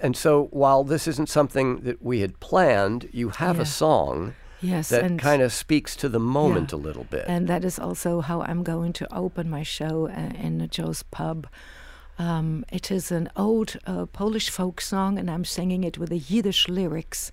And 0.00 0.16
so, 0.16 0.48
while 0.50 0.82
this 0.84 1.06
isn't 1.08 1.28
something 1.28 1.80
that 1.82 2.02
we 2.02 2.20
had 2.20 2.40
planned, 2.40 3.08
you 3.12 3.28
have 3.30 3.56
Yeah. 3.56 3.62
a 3.62 3.66
song 3.66 4.34
yes 4.62 4.88
that 4.88 5.02
and 5.04 5.18
kind 5.20 5.42
of 5.42 5.52
speaks 5.52 5.96
to 5.96 6.08
the 6.08 6.18
moment 6.20 6.72
Yeah. 6.72 6.78
a 6.78 6.80
little 6.86 7.04
bit. 7.04 7.24
And 7.28 7.48
that 7.48 7.64
is 7.64 7.78
also 7.78 8.20
how 8.20 8.40
I'm 8.42 8.62
going 8.62 8.92
to 8.94 9.06
open 9.14 9.50
my 9.50 9.62
show 9.64 10.08
uh, 10.08 10.32
in 10.46 10.68
Joe's 10.70 11.02
Pub. 11.10 11.46
Um, 12.18 12.64
it 12.70 12.90
is 12.90 13.10
an 13.10 13.28
old 13.36 13.76
uh, 13.86 14.06
Polish 14.06 14.50
folk 14.50 14.80
song, 14.80 15.18
and 15.18 15.30
I'm 15.30 15.44
singing 15.44 15.82
it 15.84 15.98
with 15.98 16.10
the 16.10 16.18
Yiddish 16.18 16.68
lyrics. 16.68 17.32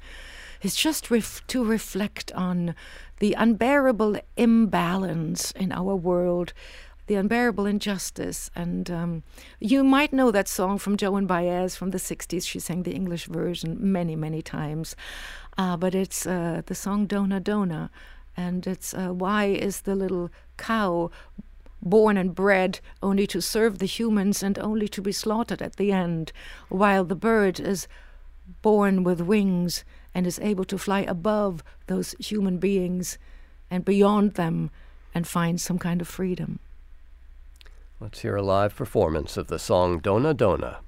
It's 0.61 0.75
just 0.75 1.11
ref- 1.11 1.45
to 1.47 1.63
reflect 1.63 2.31
on 2.33 2.75
the 3.19 3.33
unbearable 3.33 4.17
imbalance 4.37 5.51
in 5.51 5.71
our 5.71 5.95
world, 5.95 6.53
the 7.09 7.15
unbearable 7.15 7.65
injustice. 7.65 8.51
And 8.55 8.89
um, 8.91 9.23
you 9.59 9.83
might 9.83 10.13
know 10.13 10.29
that 10.29 10.47
song 10.47 10.77
from 10.77 10.95
Joan 10.95 11.25
Baez 11.25 11.75
from 11.75 11.89
the 11.89 11.97
60s. 11.97 12.47
She 12.47 12.59
sang 12.59 12.83
the 12.83 12.93
English 12.93 13.25
version 13.25 13.77
many, 13.79 14.15
many 14.15 14.43
times. 14.43 14.95
Uh, 15.57 15.75
but 15.75 15.95
it's 15.95 16.27
uh, 16.27 16.61
the 16.67 16.75
song 16.75 17.07
Dona 17.07 17.39
Dona. 17.39 17.89
And 18.37 18.67
it's 18.67 18.93
uh, 18.93 19.09
why 19.09 19.45
is 19.45 19.81
the 19.81 19.95
little 19.95 20.29
cow 20.57 21.09
born 21.81 22.15
and 22.15 22.35
bred 22.35 22.79
only 23.01 23.25
to 23.25 23.41
serve 23.41 23.79
the 23.79 23.87
humans 23.87 24.43
and 24.43 24.59
only 24.59 24.87
to 24.87 25.01
be 25.01 25.11
slaughtered 25.11 25.63
at 25.63 25.77
the 25.77 25.91
end, 25.91 26.31
while 26.67 27.03
the 27.05 27.15
bird 27.15 27.59
is 27.59 27.87
born 28.61 29.03
with 29.03 29.19
wings 29.19 29.83
and 30.13 30.27
is 30.27 30.37
able 30.39 30.65
to 30.65 30.77
fly 30.77 30.99
above 31.01 31.63
those 31.87 32.13
human 32.19 32.59
beings 32.59 33.17
and 33.71 33.83
beyond 33.83 34.35
them 34.35 34.69
and 35.15 35.27
find 35.27 35.59
some 35.59 35.79
kind 35.79 36.01
of 36.01 36.07
freedom. 36.07 36.59
Let's 38.01 38.21
hear 38.21 38.37
a 38.37 38.41
live 38.41 38.77
performance 38.77 39.35
of 39.35 39.47
the 39.47 39.59
song 39.59 39.99
Dona 39.99 40.33
Dona. 40.33 40.79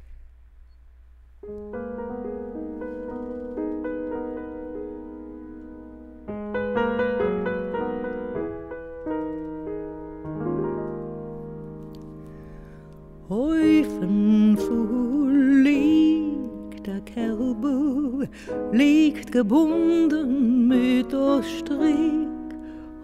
Liegt 18.72 19.34
gebunden 19.34 20.68
mit 20.70 21.12
der 21.12 21.44
Strick. 21.44 22.56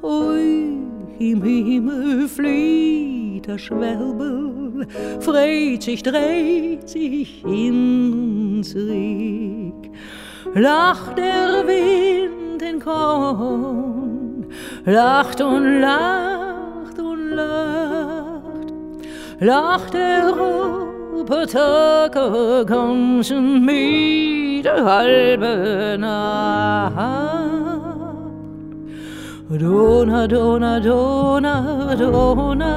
Hoi, 0.01 0.77
im 1.19 1.43
Himmel 1.43 2.29
flieht 2.29 3.26
der 3.47 3.57
Schwärbel, 3.57 4.87
freut 5.21 5.81
sich, 5.81 6.03
dreht 6.03 6.89
sich 6.89 7.43
in 7.45 8.57
uns 8.57 8.75
Rick. 8.75 9.91
Lacht 10.53 11.17
der 11.17 11.65
Wind 11.65 12.61
in 12.61 12.79
Korn, 12.79 14.45
lacht 14.85 15.41
und 15.41 15.79
lacht 15.79 16.99
und 16.99 17.31
lacht, 17.31 18.73
lacht 19.39 19.93
der 19.93 20.29
Roboter 20.29 22.09
ganzen 22.65 23.63
mit 23.63 24.65
der 24.65 24.83
halben 24.83 26.01
Nacht. 26.01 27.46
Dona, 29.49 30.27
dona, 30.27 30.77
dona, 30.81 31.95
dona, 31.95 32.75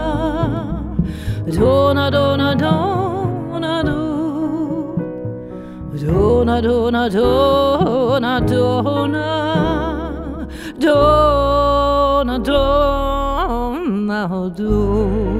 dona, 1.50 2.10
dona, 2.10 2.54
dona, 2.54 3.82
do. 3.82 3.98
Dona, 5.98 6.60
dona, 6.62 7.08
dona, 7.10 8.40
dona, 8.46 9.26
dona, 10.78 12.38
dona, 12.38 14.28
do. 14.56 15.39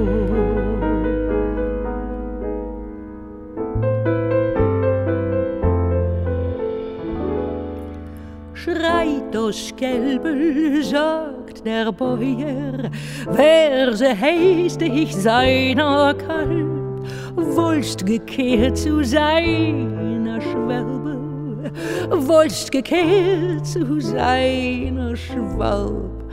Das 9.31 9.73
Kälbel, 9.77 10.83
sagt 10.83 11.65
der 11.65 11.91
Bäuer, 11.91 12.91
wer 13.29 13.95
se 13.95 14.09
heißt 14.09 14.81
ich 14.81 15.15
seiner 15.15 16.13
Kalb, 16.13 17.05
wollst 17.35 18.05
gekehrt 18.05 18.77
zu 18.77 19.03
seiner 19.03 20.41
Schwalbe, 20.41 21.71
wollst 22.09 22.71
gekehrt 22.71 23.65
zu 23.65 24.01
seiner 24.01 25.15
Schwalb, 25.15 26.25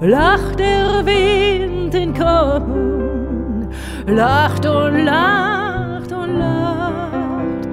lacht 0.00 0.58
der 0.58 1.06
Wind 1.06 1.94
in 1.94 2.12
Korn, 2.14 3.68
lacht 4.06 4.66
und 4.66 5.04
lacht 5.04 6.12
und 6.12 6.38
lacht, 6.38 7.68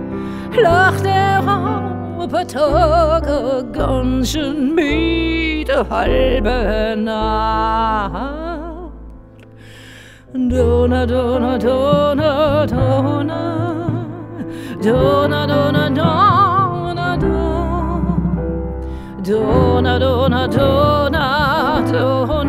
lacht 0.61 1.05
der 1.05 1.96
halve 2.31 2.45
toget, 2.45 3.73
ganske 3.73 4.53
mye 4.75 5.83
halve 5.89 6.95
natt. 6.95 8.13
Dona, 10.33 11.05
dona, 11.05 11.57
dona, 11.57 12.65
dona. 12.67 13.39
Dona, 14.83 15.47
dona, 15.47 15.89
dona, 15.89 17.17
dona. 17.17 18.17
Dona, 19.23 19.99
dona, 19.99 20.47
dona, 20.47 21.81
dona. 21.91 22.46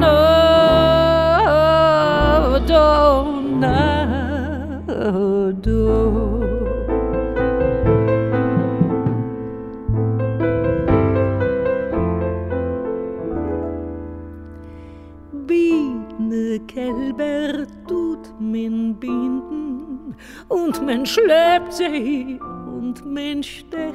Und 20.49 20.85
men 20.85 21.07
schleppt 21.07 21.73
sie 21.73 22.39
und 22.41 23.05
men 23.05 23.43
stecht. 23.43 23.95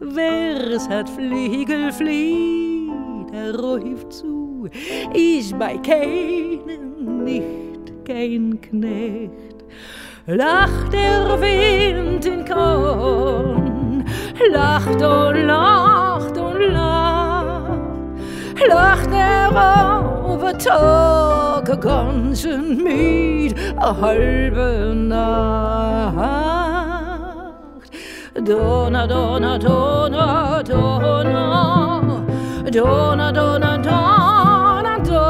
Wer's 0.00 0.88
hat 0.88 1.08
Fliegel 1.10 1.92
flieht, 1.92 3.32
er 3.32 3.58
ruft 3.58 4.12
zu, 4.12 4.68
ist 5.12 5.58
bei 5.58 5.76
keinem 5.76 7.24
nicht 7.24 8.04
kein 8.06 8.58
Knecht. 8.60 9.64
Lacht 10.26 10.92
der 10.92 11.40
Wind 11.40 12.24
in 12.24 12.44
Korn, 12.44 14.04
lacht 14.50 15.02
und 15.02 15.46
lacht 15.46 16.38
und 16.38 16.60
lacht, 16.72 17.80
lacht 18.68 19.12
der 19.12 19.50
over 20.50 20.58
Tage 20.58 21.76
ganzen 21.80 22.82
mit 22.82 23.54
a 23.76 23.94
halbe 24.00 24.94
Nacht. 24.94 26.30
Donna, 28.34 29.06
donna, 29.06 29.58
donna, 29.58 30.62
donna, 30.62 31.22
donna, 32.70 32.70
donna, 32.70 33.32
donna, 33.32 33.78
donna, 33.78 33.78
donna, 33.78 34.98
donna, 34.98 35.28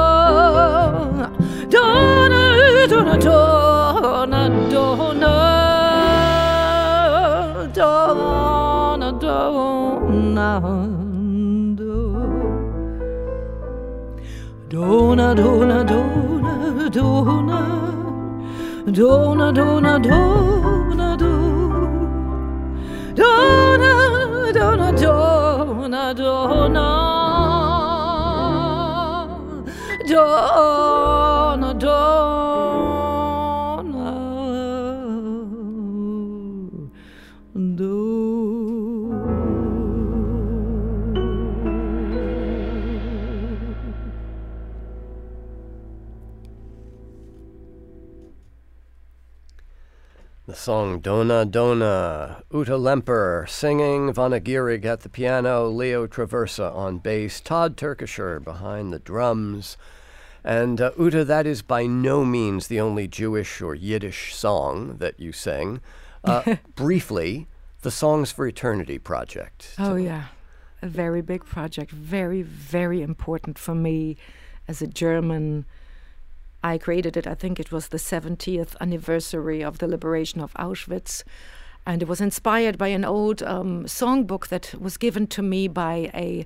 donna, 1.71 3.19
donna, 3.19 4.39
donna, 4.39 4.49
donna. 4.71 5.51
Dona, 9.21 11.00
dona, 14.81 15.35
dona, 15.35 15.85
dona, 15.85 16.89
dona, 18.91 19.53
dona, 19.53 19.99
dona, 19.99 21.17
do. 21.17 21.31
Dona, 23.15 23.93
dona, 24.57 24.93
dona, 24.93 26.15
dona, 26.15 26.87
dona, 30.09 31.75
dona, 31.81 32.30
song 50.61 51.01
Dona 51.01 51.47
Dona, 51.47 52.43
Ute 52.53 52.69
Lemper 52.69 53.49
singing, 53.49 54.13
Vana 54.13 54.39
Gierig 54.39 54.85
at 54.85 55.01
the 55.01 55.09
piano, 55.09 55.67
Leo 55.67 56.07
Traversa 56.07 56.71
on 56.75 56.99
bass, 56.99 57.41
Todd 57.41 57.79
Turkisher 57.79 58.45
behind 58.45 58.93
the 58.93 58.99
drums. 58.99 59.79
And 60.45 60.79
uh, 60.79 60.91
Ute, 60.99 61.27
that 61.27 61.47
is 61.47 61.63
by 61.63 61.87
no 61.87 62.27
means 62.27 62.67
the 62.67 62.79
only 62.79 63.09
Jewish 63.09 63.63
or 63.63 63.75
Yiddish 63.75 64.35
song 64.35 64.99
that 64.99 65.19
you 65.19 65.33
sing. 65.33 65.81
Uh, 66.23 66.57
briefly, 66.75 67.47
the 67.81 67.91
Songs 67.91 68.31
for 68.31 68.47
Eternity 68.47 68.99
project. 68.99 69.75
Oh, 69.79 69.97
yeah. 69.97 70.25
A 70.83 70.89
very 70.89 71.23
big 71.23 71.47
project, 71.47 71.91
very, 71.91 72.43
very 72.43 73.01
important 73.01 73.59
for 73.59 73.75
me 73.75 74.19
as 74.69 74.83
a 74.83 74.87
German. 74.87 75.65
I 76.63 76.79
created 76.79 77.17
it, 77.17 77.27
I 77.27 77.35
think 77.35 77.59
it 77.59 77.73
was 77.73 77.89
the 77.89 77.97
70th 77.97 78.77
anniversary 78.81 79.63
of 79.63 79.79
the 79.79 79.89
liberation 79.89 80.41
of 80.41 80.53
Auschwitz. 80.55 81.23
And 81.87 82.03
it 82.03 82.09
was 82.09 82.21
inspired 82.21 82.77
by 82.77 82.89
an 82.89 83.05
old 83.05 83.43
um, 83.43 83.85
songbook 83.85 84.49
that 84.49 84.75
was 84.79 84.97
given 84.97 85.27
to 85.29 85.43
me 85.43 85.67
by 85.69 86.11
a, 86.15 86.45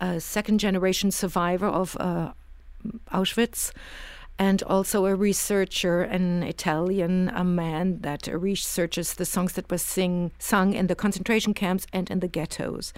a 0.00 0.20
second 0.20 0.58
generation 0.58 1.10
survivor 1.12 1.66
of 1.66 1.96
uh, 2.00 2.32
Auschwitz 3.12 3.72
and 4.38 4.62
also 4.64 5.06
a 5.06 5.14
researcher, 5.14 6.02
an 6.02 6.42
Italian, 6.42 7.30
a 7.34 7.44
man 7.44 8.00
that 8.00 8.26
researches 8.26 9.14
the 9.14 9.24
songs 9.24 9.52
that 9.52 9.70
were 9.70 9.78
sing, 9.78 10.32
sung 10.40 10.72
in 10.72 10.88
the 10.88 10.96
concentration 10.96 11.54
camps 11.54 11.86
and 11.92 12.10
in 12.10 12.18
the 12.18 12.26
ghettos. 12.26 12.92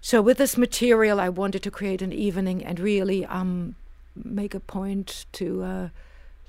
So 0.00 0.22
with 0.22 0.38
this 0.38 0.56
material, 0.56 1.18
I 1.18 1.28
wanted 1.28 1.62
to 1.64 1.70
create 1.70 2.02
an 2.02 2.12
evening 2.12 2.64
and 2.64 2.78
really 2.78 3.26
um, 3.26 3.74
make 4.14 4.54
a 4.54 4.60
point 4.60 5.26
to 5.32 5.62
uh, 5.62 5.88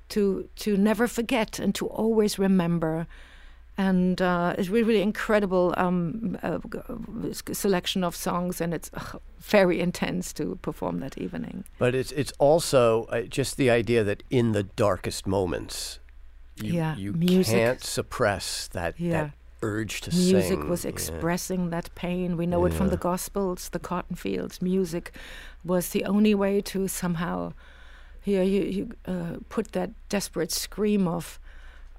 to 0.09 0.47
to 0.57 0.77
never 0.77 1.07
forget 1.07 1.59
and 1.59 1.73
to 1.75 1.87
always 1.87 2.37
remember. 2.39 3.07
And 3.77 4.21
uh, 4.21 4.55
it's 4.57 4.69
really, 4.69 4.83
really 4.87 5.01
incredible 5.01 5.73
um, 5.75 6.37
uh, 6.41 6.59
selection 7.53 8.05
of 8.05 8.15
songs, 8.15 8.61
and 8.61 8.73
it's 8.73 8.89
very 9.41 9.81
intense 9.81 10.31
to 10.33 10.55
perform 10.61 10.99
that 11.01 11.17
evening. 11.17 11.65
But 11.77 11.93
it's 11.93 12.13
it's 12.13 12.31
also 12.39 13.03
uh, 13.11 13.23
just 13.23 13.57
the 13.57 13.69
idea 13.69 14.03
that 14.05 14.23
in 14.29 14.53
the 14.53 14.63
darkest 14.63 15.27
moments, 15.27 15.99
you, 16.55 16.73
yeah, 16.73 16.95
you 16.95 17.11
music. 17.13 17.53
can't 17.53 17.83
suppress 17.83 18.69
that 18.69 18.93
Yeah. 18.97 19.11
that 19.23 19.31
urge 19.61 20.01
to 20.01 20.11
music 20.11 20.59
sing. 20.59 20.69
was 20.69 20.83
yeah. 20.83 20.89
expressing 20.89 21.69
that 21.69 21.93
pain. 21.95 22.37
We 22.37 22.45
know 22.45 22.65
it 22.65 22.73
from 22.73 22.89
the 22.89 22.97
Gospels, 22.97 23.69
the 23.69 23.79
cotton 23.79 24.15
fields. 24.15 24.61
Music 24.61 25.11
was 25.63 25.89
the 25.89 26.05
only 26.05 26.35
way 26.35 26.61
to 26.61 26.87
somehow, 26.87 27.53
here 28.21 28.43
you, 28.43 28.61
you 28.61 28.91
uh, 29.07 29.37
put 29.49 29.71
that 29.71 29.91
desperate 30.09 30.51
scream 30.51 31.07
of 31.07 31.39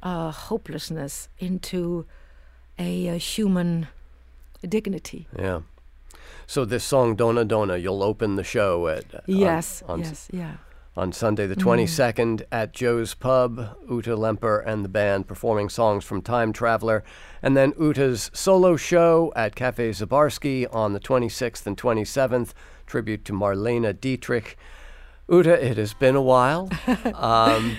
uh, 0.02 0.30
hopelessness 0.30 1.28
into 1.38 2.07
a, 2.78 3.09
uh 3.09 3.18
human 3.18 3.88
dignity. 4.68 5.26
Yeah. 5.38 5.61
So 6.46 6.64
this 6.64 6.84
song 6.84 7.16
Dona 7.16 7.44
Dona, 7.44 7.76
you'll 7.76 8.02
open 8.02 8.36
the 8.36 8.44
show 8.44 8.86
at 8.88 9.14
uh, 9.14 9.20
Yes, 9.26 9.82
on, 9.82 9.90
on, 9.90 10.00
yes, 10.00 10.28
yeah. 10.32 10.57
On 10.99 11.12
Sunday 11.12 11.47
the 11.47 11.55
22nd 11.55 12.44
at 12.51 12.72
Joe's 12.72 13.12
Pub, 13.12 13.76
Ute 13.90 14.07
Lemper 14.07 14.66
and 14.66 14.82
the 14.82 14.88
band 14.88 15.26
performing 15.26 15.68
songs 15.68 16.07
from 16.07 16.22
Time 16.22 16.55
Traveler, 16.55 17.05
and 17.42 17.55
then 17.55 17.74
Ute's 17.78 18.30
solo 18.32 18.76
show 18.76 19.30
at 19.36 19.55
Cafe 19.55 19.90
Sabarsky 19.90 20.66
on 20.74 20.94
the 20.94 21.01
26th 21.01 21.66
and 21.66 21.76
27th, 21.76 22.53
tribute 22.86 23.26
to 23.26 23.34
Marlene 23.34 24.01
Dietrich. 24.01 24.57
Ute, 25.28 25.49
it 25.49 25.76
has 25.76 25.92
been 25.92 26.16
a 26.16 26.22
while. 26.22 26.70
Um, 27.14 27.76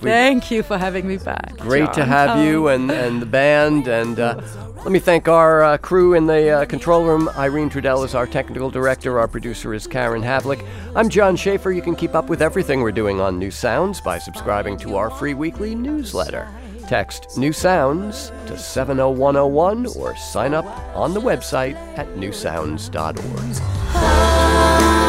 Thank 0.00 0.50
you 0.50 0.62
for 0.62 0.78
having 0.78 1.06
me 1.06 1.18
back. 1.18 1.56
Great 1.58 1.92
to 1.92 2.04
have 2.04 2.38
Oh. 2.38 2.42
you 2.42 2.68
and, 2.68 2.90
and 2.90 3.20
the 3.20 3.26
band. 3.26 3.86
And 3.86 4.18
uh, 4.18 4.40
let 4.76 4.90
me 4.90 4.98
thank 4.98 5.28
our 5.28 5.62
uh, 5.62 5.78
crew 5.78 6.14
in 6.14 6.26
the 6.26 6.50
uh, 6.50 6.64
control 6.64 7.04
room. 7.04 7.28
Irene 7.36 7.70
Trudel 7.70 8.04
is 8.04 8.14
our 8.14 8.26
technical 8.26 8.70
director. 8.70 9.18
Our 9.18 9.28
producer 9.28 9.74
is 9.74 9.86
Karen 9.86 10.22
Havlick. 10.22 10.66
I'm 10.96 11.08
John 11.08 11.36
Schaefer. 11.36 11.70
You 11.70 11.82
can 11.82 11.94
keep 11.96 12.14
up 12.14 12.28
with 12.28 12.42
everything 12.42 12.80
we're 12.80 12.92
doing 12.92 13.20
on 13.20 13.38
New 13.38 13.50
Sounds 13.50 14.00
by 14.00 14.18
subscribing 14.18 14.76
to 14.78 14.96
our 14.96 15.10
free 15.10 15.34
weekly 15.34 15.74
newsletter. 15.74 16.48
Text 16.88 17.38
New 17.38 17.52
Sounds 17.52 18.32
to 18.46 18.58
70101 18.58 19.86
or 19.96 20.16
sign 20.16 20.54
up 20.54 20.64
on 20.96 21.14
the 21.14 21.20
website 21.20 21.74
at 21.96 22.08
newsounds.org. 22.16 24.99